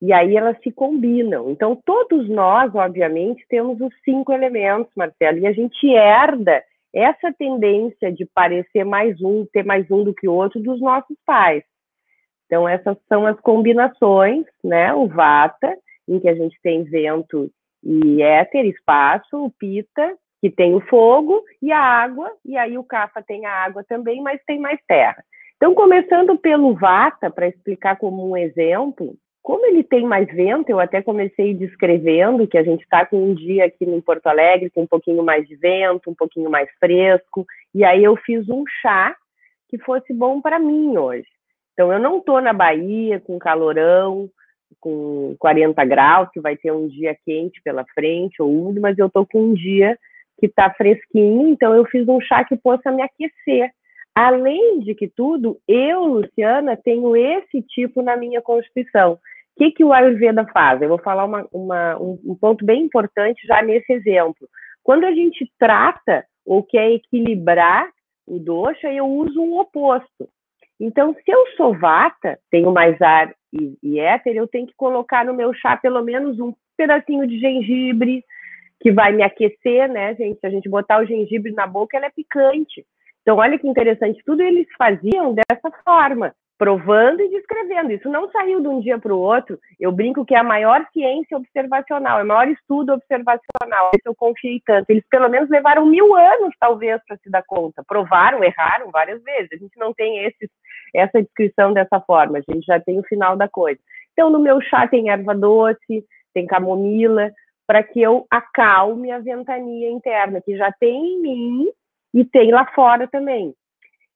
E 0.00 0.12
aí 0.12 0.36
elas 0.36 0.58
se 0.62 0.70
combinam. 0.70 1.50
Então, 1.50 1.74
todos 1.74 2.28
nós, 2.28 2.74
obviamente, 2.74 3.44
temos 3.48 3.80
os 3.80 3.92
cinco 4.04 4.32
elementos, 4.32 4.92
Marcelo, 4.94 5.38
e 5.38 5.46
a 5.46 5.52
gente 5.52 5.88
herda 5.88 6.62
essa 6.94 7.32
tendência 7.32 8.12
de 8.12 8.26
parecer 8.26 8.84
mais 8.84 9.20
um, 9.20 9.46
ter 9.46 9.64
mais 9.64 9.90
um 9.90 10.04
do 10.04 10.14
que 10.14 10.28
o 10.28 10.34
outro 10.34 10.60
dos 10.60 10.80
nossos 10.80 11.16
pais. 11.24 11.64
Então, 12.46 12.68
essas 12.68 12.96
são 13.08 13.26
as 13.26 13.38
combinações, 13.40 14.44
né? 14.62 14.94
O 14.94 15.06
vata, 15.06 15.76
em 16.08 16.20
que 16.20 16.28
a 16.28 16.34
gente 16.34 16.56
tem 16.62 16.84
vento 16.84 17.50
e 17.82 18.22
éter, 18.22 18.66
espaço, 18.66 19.44
o 19.44 19.50
pita, 19.50 20.16
que 20.40 20.50
tem 20.50 20.74
o 20.74 20.80
fogo 20.80 21.42
e 21.62 21.72
a 21.72 21.80
água, 21.80 22.30
e 22.44 22.56
aí 22.56 22.76
o 22.76 22.84
Cafa 22.84 23.22
tem 23.22 23.46
a 23.46 23.52
água 23.52 23.84
também, 23.88 24.22
mas 24.22 24.40
tem 24.46 24.58
mais 24.58 24.78
terra. 24.86 25.22
Então, 25.56 25.74
começando 25.74 26.36
pelo 26.36 26.74
Vata, 26.74 27.30
para 27.30 27.48
explicar 27.48 27.96
como 27.96 28.30
um 28.30 28.36
exemplo, 28.36 29.16
como 29.42 29.64
ele 29.64 29.82
tem 29.82 30.04
mais 30.04 30.26
vento, 30.26 30.68
eu 30.68 30.78
até 30.78 31.00
comecei 31.00 31.54
descrevendo 31.54 32.46
que 32.46 32.58
a 32.58 32.62
gente 32.62 32.82
está 32.82 33.06
com 33.06 33.30
um 33.30 33.34
dia 33.34 33.64
aqui 33.64 33.84
em 33.84 34.00
Porto 34.00 34.26
Alegre 34.26 34.70
com 34.70 34.82
um 34.82 34.86
pouquinho 34.86 35.22
mais 35.22 35.46
de 35.46 35.56
vento, 35.56 36.10
um 36.10 36.14
pouquinho 36.14 36.50
mais 36.50 36.68
fresco, 36.78 37.46
e 37.74 37.84
aí 37.84 38.04
eu 38.04 38.16
fiz 38.16 38.48
um 38.48 38.64
chá 38.82 39.16
que 39.68 39.78
fosse 39.78 40.12
bom 40.12 40.40
para 40.40 40.58
mim 40.58 40.96
hoje. 40.98 41.28
Então, 41.72 41.92
eu 41.92 41.98
não 41.98 42.18
estou 42.18 42.40
na 42.40 42.52
Bahia 42.52 43.20
com 43.20 43.38
calorão, 43.38 44.28
com 44.80 45.36
40 45.38 45.84
graus, 45.84 46.28
que 46.32 46.40
vai 46.40 46.56
ter 46.56 46.72
um 46.72 46.88
dia 46.88 47.16
quente 47.24 47.60
pela 47.62 47.84
frente 47.94 48.42
ou 48.42 48.50
úmido, 48.50 48.80
mas 48.80 48.98
eu 48.98 49.06
estou 49.06 49.26
com 49.26 49.40
um 49.40 49.54
dia 49.54 49.98
que 50.38 50.46
está 50.46 50.70
fresquinho, 50.70 51.48
então 51.48 51.74
eu 51.74 51.84
fiz 51.86 52.06
um 52.08 52.20
chá 52.20 52.44
que 52.44 52.56
possa 52.56 52.90
me 52.90 53.02
aquecer. 53.02 53.70
Além 54.14 54.80
de 54.80 54.94
que 54.94 55.08
tudo, 55.08 55.58
eu, 55.68 56.04
Luciana, 56.04 56.76
tenho 56.76 57.14
esse 57.16 57.60
tipo 57.62 58.02
na 58.02 58.16
minha 58.16 58.40
constituição. 58.40 59.12
O 59.14 59.18
que, 59.58 59.70
que 59.72 59.84
o 59.84 59.92
Ayurveda 59.92 60.46
faz? 60.52 60.80
Eu 60.80 60.88
vou 60.88 60.98
falar 60.98 61.24
uma, 61.24 61.46
uma, 61.52 61.98
um, 61.98 62.18
um 62.24 62.34
ponto 62.34 62.64
bem 62.64 62.82
importante 62.82 63.46
já 63.46 63.62
nesse 63.62 63.92
exemplo. 63.92 64.48
Quando 64.82 65.04
a 65.04 65.12
gente 65.12 65.50
trata 65.58 66.24
ou 66.44 66.62
quer 66.62 66.92
equilibrar 66.92 67.88
o 68.26 68.38
dosha, 68.38 68.92
eu 68.92 69.06
uso 69.06 69.40
um 69.40 69.58
oposto. 69.58 70.28
Então, 70.78 71.14
se 71.14 71.30
eu 71.30 71.46
sou 71.56 71.78
vata, 71.78 72.38
tenho 72.50 72.72
mais 72.72 73.00
ar 73.00 73.34
e, 73.52 73.76
e 73.82 73.98
éter, 73.98 74.36
eu 74.36 74.46
tenho 74.46 74.66
que 74.66 74.74
colocar 74.76 75.24
no 75.24 75.34
meu 75.34 75.52
chá 75.54 75.76
pelo 75.76 76.02
menos 76.02 76.38
um 76.38 76.52
pedacinho 76.76 77.26
de 77.26 77.38
gengibre, 77.38 78.22
que 78.80 78.92
vai 78.92 79.12
me 79.12 79.22
aquecer, 79.22 79.88
né, 79.88 80.14
gente? 80.14 80.38
Se 80.40 80.46
a 80.46 80.50
gente 80.50 80.68
botar 80.68 81.00
o 81.00 81.06
gengibre 81.06 81.52
na 81.52 81.66
boca, 81.66 81.96
ela 81.96 82.06
é 82.06 82.10
picante. 82.10 82.84
Então, 83.22 83.38
olha 83.38 83.58
que 83.58 83.66
interessante, 83.66 84.22
tudo 84.24 84.42
eles 84.42 84.66
faziam 84.78 85.34
dessa 85.34 85.70
forma 85.84 86.32
provando 86.58 87.20
e 87.20 87.28
descrevendo. 87.28 87.92
Isso 87.92 88.08
não 88.08 88.30
saiu 88.30 88.60
de 88.60 88.68
um 88.68 88.80
dia 88.80 88.98
para 88.98 89.14
o 89.14 89.18
outro. 89.18 89.58
Eu 89.78 89.92
brinco 89.92 90.24
que 90.24 90.34
é 90.34 90.38
a 90.38 90.44
maior 90.44 90.86
ciência 90.92 91.36
observacional, 91.36 92.18
é 92.20 92.22
o 92.22 92.26
maior 92.26 92.48
estudo 92.48 92.94
observacional. 92.94 93.90
Isso 93.94 94.06
eu 94.06 94.14
confiei 94.14 94.60
tanto. 94.64 94.88
Eles 94.88 95.04
pelo 95.10 95.28
menos 95.28 95.50
levaram 95.50 95.84
mil 95.84 96.14
anos, 96.16 96.54
talvez, 96.58 97.00
para 97.06 97.16
se 97.18 97.30
dar 97.30 97.44
conta. 97.46 97.82
Provaram, 97.86 98.42
erraram 98.42 98.90
várias 98.90 99.22
vezes. 99.22 99.52
A 99.52 99.56
gente 99.56 99.78
não 99.78 99.92
tem 99.92 100.32
essa 100.94 101.22
descrição 101.22 101.72
dessa 101.72 102.00
forma. 102.00 102.38
A 102.38 102.52
gente 102.52 102.64
já 102.64 102.80
tem 102.80 102.98
o 102.98 103.04
final 103.04 103.36
da 103.36 103.48
coisa. 103.48 103.78
Então, 104.12 104.30
no 104.30 104.38
meu 104.38 104.60
chá 104.62 104.88
tem 104.88 105.10
erva 105.10 105.34
doce, 105.34 106.04
tem 106.32 106.46
camomila, 106.46 107.30
para 107.66 107.82
que 107.82 108.00
eu 108.00 108.26
acalme 108.30 109.10
a 109.10 109.18
ventania 109.18 109.90
interna, 109.90 110.40
que 110.40 110.56
já 110.56 110.70
tem 110.72 110.94
em 110.94 111.20
mim 111.20 111.68
e 112.14 112.24
tem 112.24 112.50
lá 112.50 112.66
fora 112.74 113.08
também. 113.08 113.54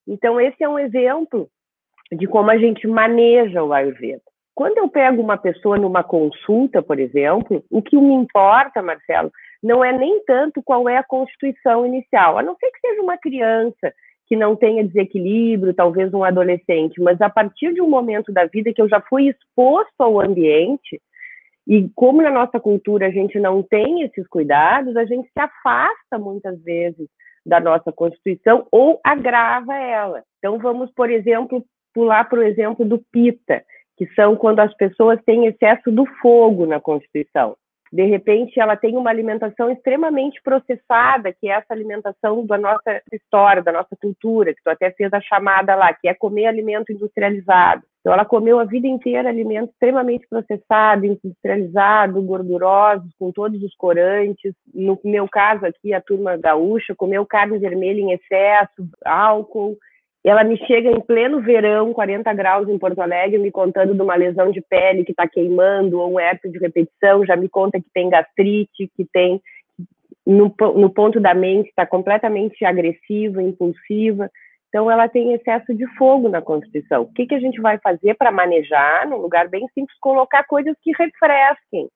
Então, 0.07 0.41
esse 0.41 0.63
é 0.63 0.69
um 0.69 0.79
exemplo 0.79 1.49
de 2.13 2.27
como 2.27 2.51
a 2.51 2.59
gente 2.59 2.87
maneja 2.87 3.63
o 3.63 3.73
Ayurveda. 3.73 4.23
Quando 4.55 4.79
eu 4.79 4.89
pego 4.89 5.23
uma 5.23 5.39
pessoa 5.39 5.79
numa 5.79 6.03
consulta, 6.03 6.83
por 6.83 6.99
exemplo, 6.99 7.65
o 7.71 7.81
que 7.81 7.97
me 7.97 8.15
importa, 8.15 8.83
Marcelo, 8.83 9.31
não 9.63 9.85
é 9.85 9.97
nem 9.97 10.23
tanto 10.25 10.63
qual 10.63 10.89
é 10.89 10.97
a 10.97 11.05
constituição 11.05 11.87
inicial, 11.87 12.39
a 12.39 12.43
não 12.43 12.57
ser 12.57 12.71
que 12.71 12.81
seja 12.81 13.01
uma 13.01 13.17
criança 13.17 13.93
que 14.27 14.37
não 14.37 14.55
tenha 14.55 14.85
desequilíbrio, 14.85 15.75
talvez 15.75 16.15
um 16.15 16.23
adolescente, 16.23 17.01
mas 17.01 17.21
a 17.21 17.29
partir 17.29 17.75
de 17.75 17.81
um 17.81 17.89
momento 17.89 18.33
da 18.33 18.45
vida 18.45 18.73
que 18.73 18.81
eu 18.81 18.89
já 18.89 19.01
fui 19.01 19.29
exposto 19.29 20.01
ao 20.01 20.21
ambiente, 20.21 21.01
e 21.71 21.89
como 21.95 22.21
na 22.21 22.33
nossa 22.33 22.59
cultura 22.59 23.07
a 23.07 23.11
gente 23.13 23.39
não 23.39 23.63
tem 23.63 24.03
esses 24.03 24.27
cuidados, 24.27 24.97
a 24.97 25.05
gente 25.05 25.29
se 25.29 25.41
afasta 25.41 26.19
muitas 26.19 26.61
vezes 26.65 27.09
da 27.47 27.61
nossa 27.61 27.93
Constituição 27.93 28.67
ou 28.73 29.01
agrava 29.05 29.77
ela. 29.77 30.25
Então, 30.39 30.59
vamos, 30.59 30.93
por 30.93 31.09
exemplo, 31.09 31.65
pular 31.95 32.25
para 32.25 32.41
o 32.41 32.43
exemplo 32.43 32.85
do 32.85 32.99
pita, 33.13 33.63
que 33.97 34.05
são 34.15 34.35
quando 34.35 34.59
as 34.59 34.75
pessoas 34.77 35.23
têm 35.25 35.47
excesso 35.47 35.93
do 35.93 36.05
fogo 36.21 36.67
na 36.67 36.81
Constituição. 36.81 37.57
De 37.93 38.05
repente, 38.05 38.59
ela 38.59 38.77
tem 38.77 38.97
uma 38.97 39.11
alimentação 39.11 39.71
extremamente 39.71 40.43
processada, 40.43 41.33
que 41.33 41.49
é 41.49 41.53
essa 41.53 41.73
alimentação 41.73 42.45
da 42.47 42.59
nossa 42.59 43.01
história, 43.13 43.63
da 43.63 43.71
nossa 43.71 43.97
cultura, 44.01 44.53
que 44.53 44.63
tu 44.65 44.71
até 44.71 44.91
fez 44.91 45.13
a 45.13 45.21
chamada 45.21 45.77
lá, 45.77 45.95
que 45.95 46.09
é 46.09 46.15
comer 46.15 46.47
alimento 46.47 46.93
industrializado. 46.93 47.85
Então, 48.01 48.15
ela 48.15 48.25
comeu 48.25 48.59
a 48.59 48.65
vida 48.65 48.87
inteira 48.87 49.29
alimento 49.29 49.71
extremamente 49.71 50.27
processado, 50.29 51.05
industrializado, 51.05 52.23
gordurosos, 52.23 53.13
com 53.19 53.31
todos 53.31 53.63
os 53.63 53.75
corantes. 53.77 54.55
No 54.73 54.99
meu 55.05 55.29
caso 55.29 55.67
aqui, 55.67 55.93
a 55.93 56.01
turma 56.01 56.37
gaúcha 56.37 56.95
comeu 56.95 57.27
carne 57.27 57.59
vermelha 57.59 58.01
em 58.01 58.13
excesso, 58.13 58.89
álcool, 59.05 59.77
ela 60.23 60.45
me 60.45 60.57
chega 60.67 60.91
em 60.91 61.01
pleno 61.01 61.41
verão, 61.41 61.95
40 61.95 62.33
graus 62.35 62.69
em 62.69 62.79
Porto 62.79 63.01
Alegre, 63.01 63.39
me 63.39 63.51
contando 63.51 63.95
de 63.95 64.03
uma 64.03 64.15
lesão 64.15 64.51
de 64.51 64.61
pele 64.61 65.05
que 65.05 65.13
está 65.13 65.27
queimando, 65.27 65.99
ou 65.99 66.13
um 66.13 66.21
herpes 66.21 66.53
de 66.53 66.59
repetição, 66.59 67.25
já 67.25 67.37
me 67.37 67.49
conta 67.49 67.81
que 67.81 67.87
tem 67.93 68.11
gastrite, 68.11 68.91
que 68.95 69.07
tem 69.11 69.41
no, 70.27 70.55
no 70.77 70.91
ponto 70.91 71.19
da 71.19 71.35
mente, 71.35 71.71
está 71.71 71.87
completamente 71.87 72.65
agressiva, 72.67 73.43
impulsiva. 73.43 74.31
Então, 74.71 74.91
ela 74.91 75.09
tem 75.09 75.35
excesso 75.35 75.75
de 75.75 75.87
fogo 75.97 76.29
na 76.29 76.41
Constituição. 76.41 77.03
O 77.03 77.13
que, 77.13 77.27
que 77.27 77.35
a 77.35 77.41
gente 77.41 77.61
vai 77.61 77.79
fazer 77.79 78.15
para 78.15 78.33
manejar, 78.33 79.07
num 79.07 79.19
lugar 79.19 79.49
bem 79.49 79.67
simples, 79.75 79.99
colocar 80.01 80.45
coisas 80.45 80.75
que 80.81 80.93
refresquem? 80.97 81.89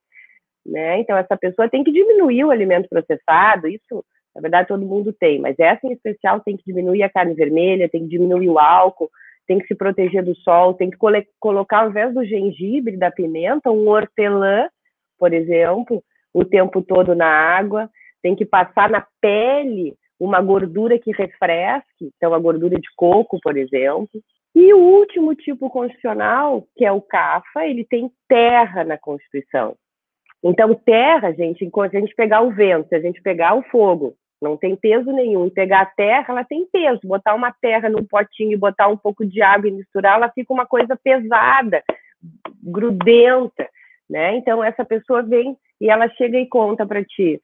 Né? 0.67 0.99
Então, 0.99 1.17
essa 1.17 1.37
pessoa 1.37 1.69
tem 1.69 1.83
que 1.83 1.93
diminuir 1.93 2.45
o 2.45 2.51
alimento 2.51 2.89
processado, 2.89 3.69
isso 3.69 4.05
na 4.35 4.41
verdade, 4.41 4.67
todo 4.67 4.85
mundo 4.85 5.13
tem, 5.13 5.39
mas 5.39 5.57
essa 5.61 5.87
em 5.87 5.93
especial 5.93 6.41
tem 6.41 6.57
que 6.57 6.65
diminuir 6.67 7.05
a 7.05 7.09
carne 7.09 7.35
vermelha, 7.35 7.89
tem 7.89 8.03
que 8.03 8.09
diminuir 8.09 8.49
o 8.49 8.59
álcool, 8.59 9.09
tem 9.47 9.59
que 9.59 9.67
se 9.67 9.75
proteger 9.75 10.25
do 10.25 10.35
sol, 10.37 10.75
tem 10.75 10.91
que 10.91 10.97
colocar, 11.39 11.83
ao 11.83 11.91
invés 11.91 12.13
do 12.13 12.25
gengibre, 12.25 12.97
da 12.97 13.11
pimenta, 13.11 13.71
um 13.71 13.89
hortelã, 13.89 14.69
por 15.19 15.33
exemplo, 15.33 16.03
o 16.33 16.45
tempo 16.45 16.83
todo 16.83 17.15
na 17.15 17.29
água, 17.29 17.89
tem 18.23 18.35
que 18.35 18.45
passar 18.45 18.91
na 18.91 19.07
pele 19.21 19.95
uma 20.19 20.41
gordura 20.41 20.99
que 20.99 21.13
refresque, 21.13 22.11
então 22.17 22.35
a 22.35 22.39
gordura 22.39 22.77
de 22.77 22.89
coco, 22.97 23.39
por 23.43 23.57
exemplo. 23.57 24.21
E 24.55 24.73
o 24.73 24.79
último 24.79 25.35
tipo 25.35 25.69
constitucional, 25.69 26.67
que 26.77 26.85
é 26.85 26.93
o 26.93 27.01
CAFA, 27.01 27.67
ele 27.67 27.85
tem 27.85 28.11
terra 28.29 28.85
na 28.85 28.97
Constituição. 28.97 29.77
Então, 30.43 30.75
terra, 30.75 31.33
gente, 31.33 31.65
enquanto 31.65 31.97
a 31.97 32.01
gente 32.01 32.15
pegar 32.15 32.43
o 32.43 32.53
vento, 32.53 32.89
se 32.89 32.95
a 32.95 33.01
gente 33.01 33.21
pegar 33.21 33.55
o 33.55 33.63
fogo, 33.65 34.15
não 34.41 34.57
tem 34.57 34.77
peso 34.77 35.11
nenhum. 35.11 35.47
E 35.47 35.51
pegar 35.51 35.81
a 35.81 35.87
terra, 35.87 36.27
ela 36.29 36.45
tem 36.45 36.67
peso. 36.71 37.01
Botar 37.03 37.35
uma 37.35 37.51
terra 37.51 37.89
num 37.89 38.05
potinho 38.05 38.53
e 38.53 38.57
botar 38.57 38.89
um 38.89 38.97
pouco 38.97 39.25
de 39.25 39.41
água 39.41 39.69
e 39.69 39.73
misturar, 39.73 40.17
ela 40.17 40.31
fica 40.31 40.53
uma 40.53 40.67
coisa 40.67 40.97
pesada, 41.03 41.83
grudenta, 42.63 43.67
né? 44.09 44.37
Então 44.37 44.63
essa 44.63 44.85
pessoa 44.85 45.23
vem 45.23 45.57
e 45.81 45.89
ela 45.89 46.09
chega 46.11 46.39
e 46.39 46.47
conta 46.47 46.87
para 46.87 47.03
ti. 47.03 47.41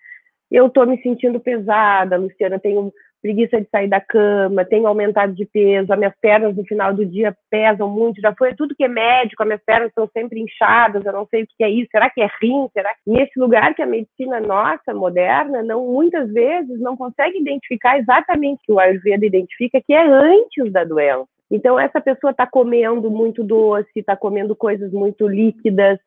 Eu 0.51 0.67
estou 0.67 0.87
me 0.87 1.01
sentindo 1.03 1.39
pesada, 1.39 2.17
Luciana, 2.17 2.59
tenho 2.59 2.93
preguiça 3.23 3.61
de 3.61 3.69
sair 3.71 3.89
da 3.89 4.01
cama, 4.01 4.65
tenho 4.65 4.87
aumentado 4.87 5.35
de 5.35 5.45
peso, 5.45 5.93
as 5.93 5.99
minhas 5.99 6.15
pernas 6.21 6.57
no 6.57 6.65
final 6.65 6.93
do 6.95 7.05
dia 7.05 7.37
pesam 7.51 7.89
muito, 7.89 8.21
já 8.21 8.35
foi 8.35 8.55
tudo 8.55 8.75
que 8.75 8.85
é 8.85 8.89
médico, 8.89 9.43
as 9.43 9.47
minhas 9.47 9.63
pernas 9.65 9.89
estão 9.89 10.09
sempre 10.13 10.41
inchadas, 10.41 11.05
eu 11.05 11.13
não 11.13 11.27
sei 11.27 11.43
o 11.43 11.47
que 11.47 11.63
é 11.63 11.69
isso, 11.69 11.91
será 11.91 12.09
que 12.09 12.21
é 12.21 12.29
rim? 12.41 12.69
Será 12.73 12.95
que 12.95 13.11
nesse 13.11 13.39
lugar 13.39 13.75
que 13.75 13.83
a 13.83 13.87
medicina 13.87 14.41
nossa, 14.41 14.95
moderna, 14.95 15.63
não 15.63 15.87
muitas 15.87 16.33
vezes 16.33 16.81
não 16.81 16.97
consegue 16.97 17.39
identificar 17.39 17.99
exatamente 17.99 18.61
o 18.63 18.67
que 18.67 18.73
o 18.73 18.81
Ayurveda 18.81 19.27
identifica, 19.27 19.81
que 19.81 19.93
é 19.93 20.03
antes 20.03 20.73
da 20.73 20.85
doença. 20.85 21.29
Então 21.51 21.79
essa 21.79 22.01
pessoa 22.01 22.31
está 22.31 22.47
comendo 22.47 23.11
muito 23.11 23.43
doce, 23.43 23.91
está 23.97 24.17
comendo 24.17 24.55
coisas 24.55 24.93
muito 24.93 25.27
líquidas, 25.27 25.99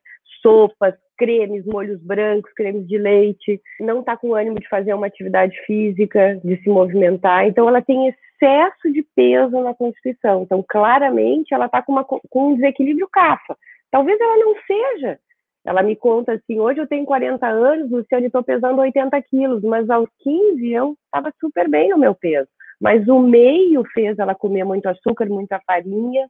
sopas, 0.44 0.94
cremes, 1.18 1.66
molhos 1.66 2.02
brancos, 2.02 2.52
cremes 2.54 2.88
de 2.88 2.98
leite, 2.98 3.62
não 3.80 4.02
está 4.02 4.18
com 4.18 4.36
ânimo 4.36 4.60
de 4.60 4.68
fazer 4.68 4.94
uma 4.94 5.08
atividade 5.08 5.58
física, 5.66 6.40
de 6.44 6.62
se 6.62 6.70
movimentar. 6.70 7.48
Então, 7.48 7.68
ela 7.68 7.82
tem 7.82 8.10
excesso 8.10 8.92
de 8.92 9.04
peso 9.16 9.60
na 9.62 9.74
Constituição. 9.74 10.44
Então, 10.44 10.64
claramente, 10.68 11.54
ela 11.54 11.66
está 11.66 11.82
com, 11.82 11.96
com 12.04 12.50
um 12.50 12.56
desequilíbrio 12.56 13.08
CAFA. 13.12 13.58
Talvez 13.90 14.20
ela 14.20 14.38
não 14.38 14.54
seja. 14.68 15.20
Ela 15.66 15.82
me 15.82 15.96
conta 15.96 16.34
assim: 16.34 16.60
hoje 16.60 16.80
eu 16.82 16.88
tenho 16.88 17.06
40 17.06 17.48
anos, 17.48 17.90
Luciane, 17.90 18.26
estou 18.26 18.44
pesando 18.44 18.82
80 18.82 19.22
quilos, 19.24 19.64
mas 19.64 19.90
aos 19.90 20.10
15 20.20 20.72
eu 20.72 20.98
estava 21.06 21.34
super 21.40 21.70
bem 21.70 21.90
no 21.90 21.98
meu 21.98 22.14
peso. 22.14 22.50
Mas 22.82 23.08
o 23.08 23.20
meio 23.20 23.84
fez 23.94 24.20
ela 24.20 24.36
comer 24.36 24.66
muito 24.66 24.88
açúcar, 24.88 25.26
muita 25.28 25.62
farinha, 25.66 26.28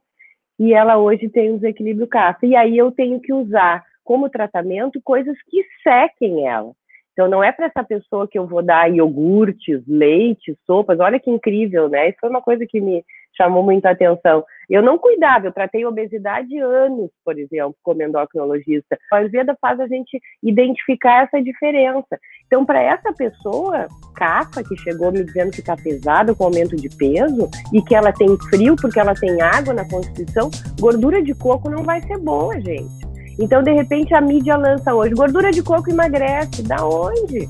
e 0.58 0.72
ela 0.72 0.98
hoje 0.98 1.28
tem 1.28 1.50
um 1.50 1.56
desequilíbrio 1.56 2.06
CAFA. 2.06 2.46
E 2.46 2.54
aí 2.54 2.78
eu 2.78 2.92
tenho 2.92 3.20
que 3.20 3.32
usar 3.32 3.82
como 4.04 4.28
tratamento 4.28 5.00
coisas 5.02 5.36
que 5.48 5.64
sequem 5.82 6.46
ela. 6.46 6.72
Então, 7.14 7.28
não 7.28 7.44
é 7.44 7.52
para 7.52 7.66
essa 7.66 7.84
pessoa 7.84 8.26
que 8.26 8.36
eu 8.36 8.46
vou 8.46 8.60
dar 8.60 8.90
iogurtes, 8.92 9.80
leite, 9.86 10.56
sopas. 10.66 10.98
Olha 10.98 11.20
que 11.20 11.30
incrível, 11.30 11.88
né? 11.88 12.08
Isso 12.08 12.18
foi 12.20 12.28
uma 12.28 12.42
coisa 12.42 12.66
que 12.66 12.80
me 12.80 13.04
chamou 13.36 13.62
muita 13.62 13.90
atenção. 13.90 14.44
Eu 14.68 14.82
não 14.82 14.98
cuidava, 14.98 15.46
eu 15.46 15.52
tratei 15.52 15.84
obesidade 15.84 16.58
anos, 16.58 17.10
por 17.24 17.38
exemplo, 17.38 17.76
como 17.82 18.02
endocrinologista. 18.02 18.98
A 19.12 19.16
Ayurveda 19.16 19.56
faz 19.60 19.78
a 19.78 19.86
gente 19.86 20.20
identificar 20.42 21.24
essa 21.24 21.40
diferença. 21.42 22.18
Então, 22.46 22.64
para 22.64 22.82
essa 22.82 23.12
pessoa, 23.12 23.86
cafa, 24.16 24.64
que 24.64 24.76
chegou 24.78 25.12
me 25.12 25.22
dizendo 25.22 25.52
que 25.52 25.60
está 25.60 25.76
pesada 25.76 26.34
com 26.34 26.44
aumento 26.44 26.74
de 26.74 26.88
peso 26.96 27.48
e 27.72 27.82
que 27.82 27.94
ela 27.94 28.12
tem 28.12 28.36
frio 28.50 28.74
porque 28.74 28.98
ela 28.98 29.14
tem 29.14 29.40
água 29.40 29.74
na 29.74 29.88
constituição, 29.88 30.50
gordura 30.80 31.22
de 31.22 31.34
coco 31.34 31.70
não 31.70 31.84
vai 31.84 32.00
ser 32.02 32.18
boa, 32.18 32.60
gente. 32.60 33.03
Então, 33.38 33.62
de 33.62 33.72
repente, 33.72 34.14
a 34.14 34.20
mídia 34.20 34.56
lança 34.56 34.94
hoje: 34.94 35.14
gordura 35.14 35.50
de 35.50 35.62
coco 35.62 35.90
emagrece. 35.90 36.62
Da 36.62 36.84
onde? 36.84 37.48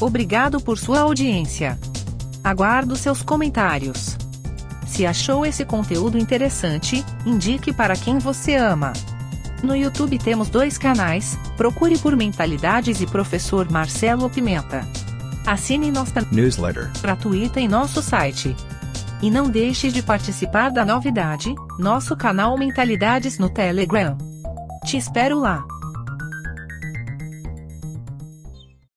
Obrigado 0.00 0.60
por 0.60 0.78
sua 0.78 1.00
audiência. 1.00 1.78
Aguardo 2.44 2.94
seus 2.96 3.22
comentários. 3.22 4.16
Se 4.86 5.04
achou 5.04 5.44
esse 5.44 5.64
conteúdo 5.64 6.16
interessante, 6.16 7.04
indique 7.24 7.72
para 7.72 7.96
quem 7.96 8.18
você 8.18 8.54
ama. 8.54 8.92
No 9.62 9.74
YouTube 9.74 10.18
temos 10.18 10.48
dois 10.48 10.78
canais, 10.78 11.36
procure 11.56 11.98
por 11.98 12.14
Mentalidades 12.14 13.00
e 13.00 13.06
Professor 13.06 13.70
Marcelo 13.70 14.28
Pimenta. 14.30 14.86
Assine 15.46 15.90
nossa 15.90 16.26
newsletter 16.30 16.90
gratuita 17.00 17.60
em 17.60 17.68
nosso 17.68 18.02
site. 18.02 18.54
E 19.22 19.30
não 19.30 19.48
deixe 19.48 19.90
de 19.90 20.02
participar 20.02 20.70
da 20.70 20.84
novidade, 20.84 21.54
nosso 21.78 22.14
canal 22.16 22.56
Mentalidades 22.58 23.38
no 23.38 23.48
Telegram. 23.48 24.16
Te 24.86 24.98
espero 24.98 25.40
lá. 25.40 25.66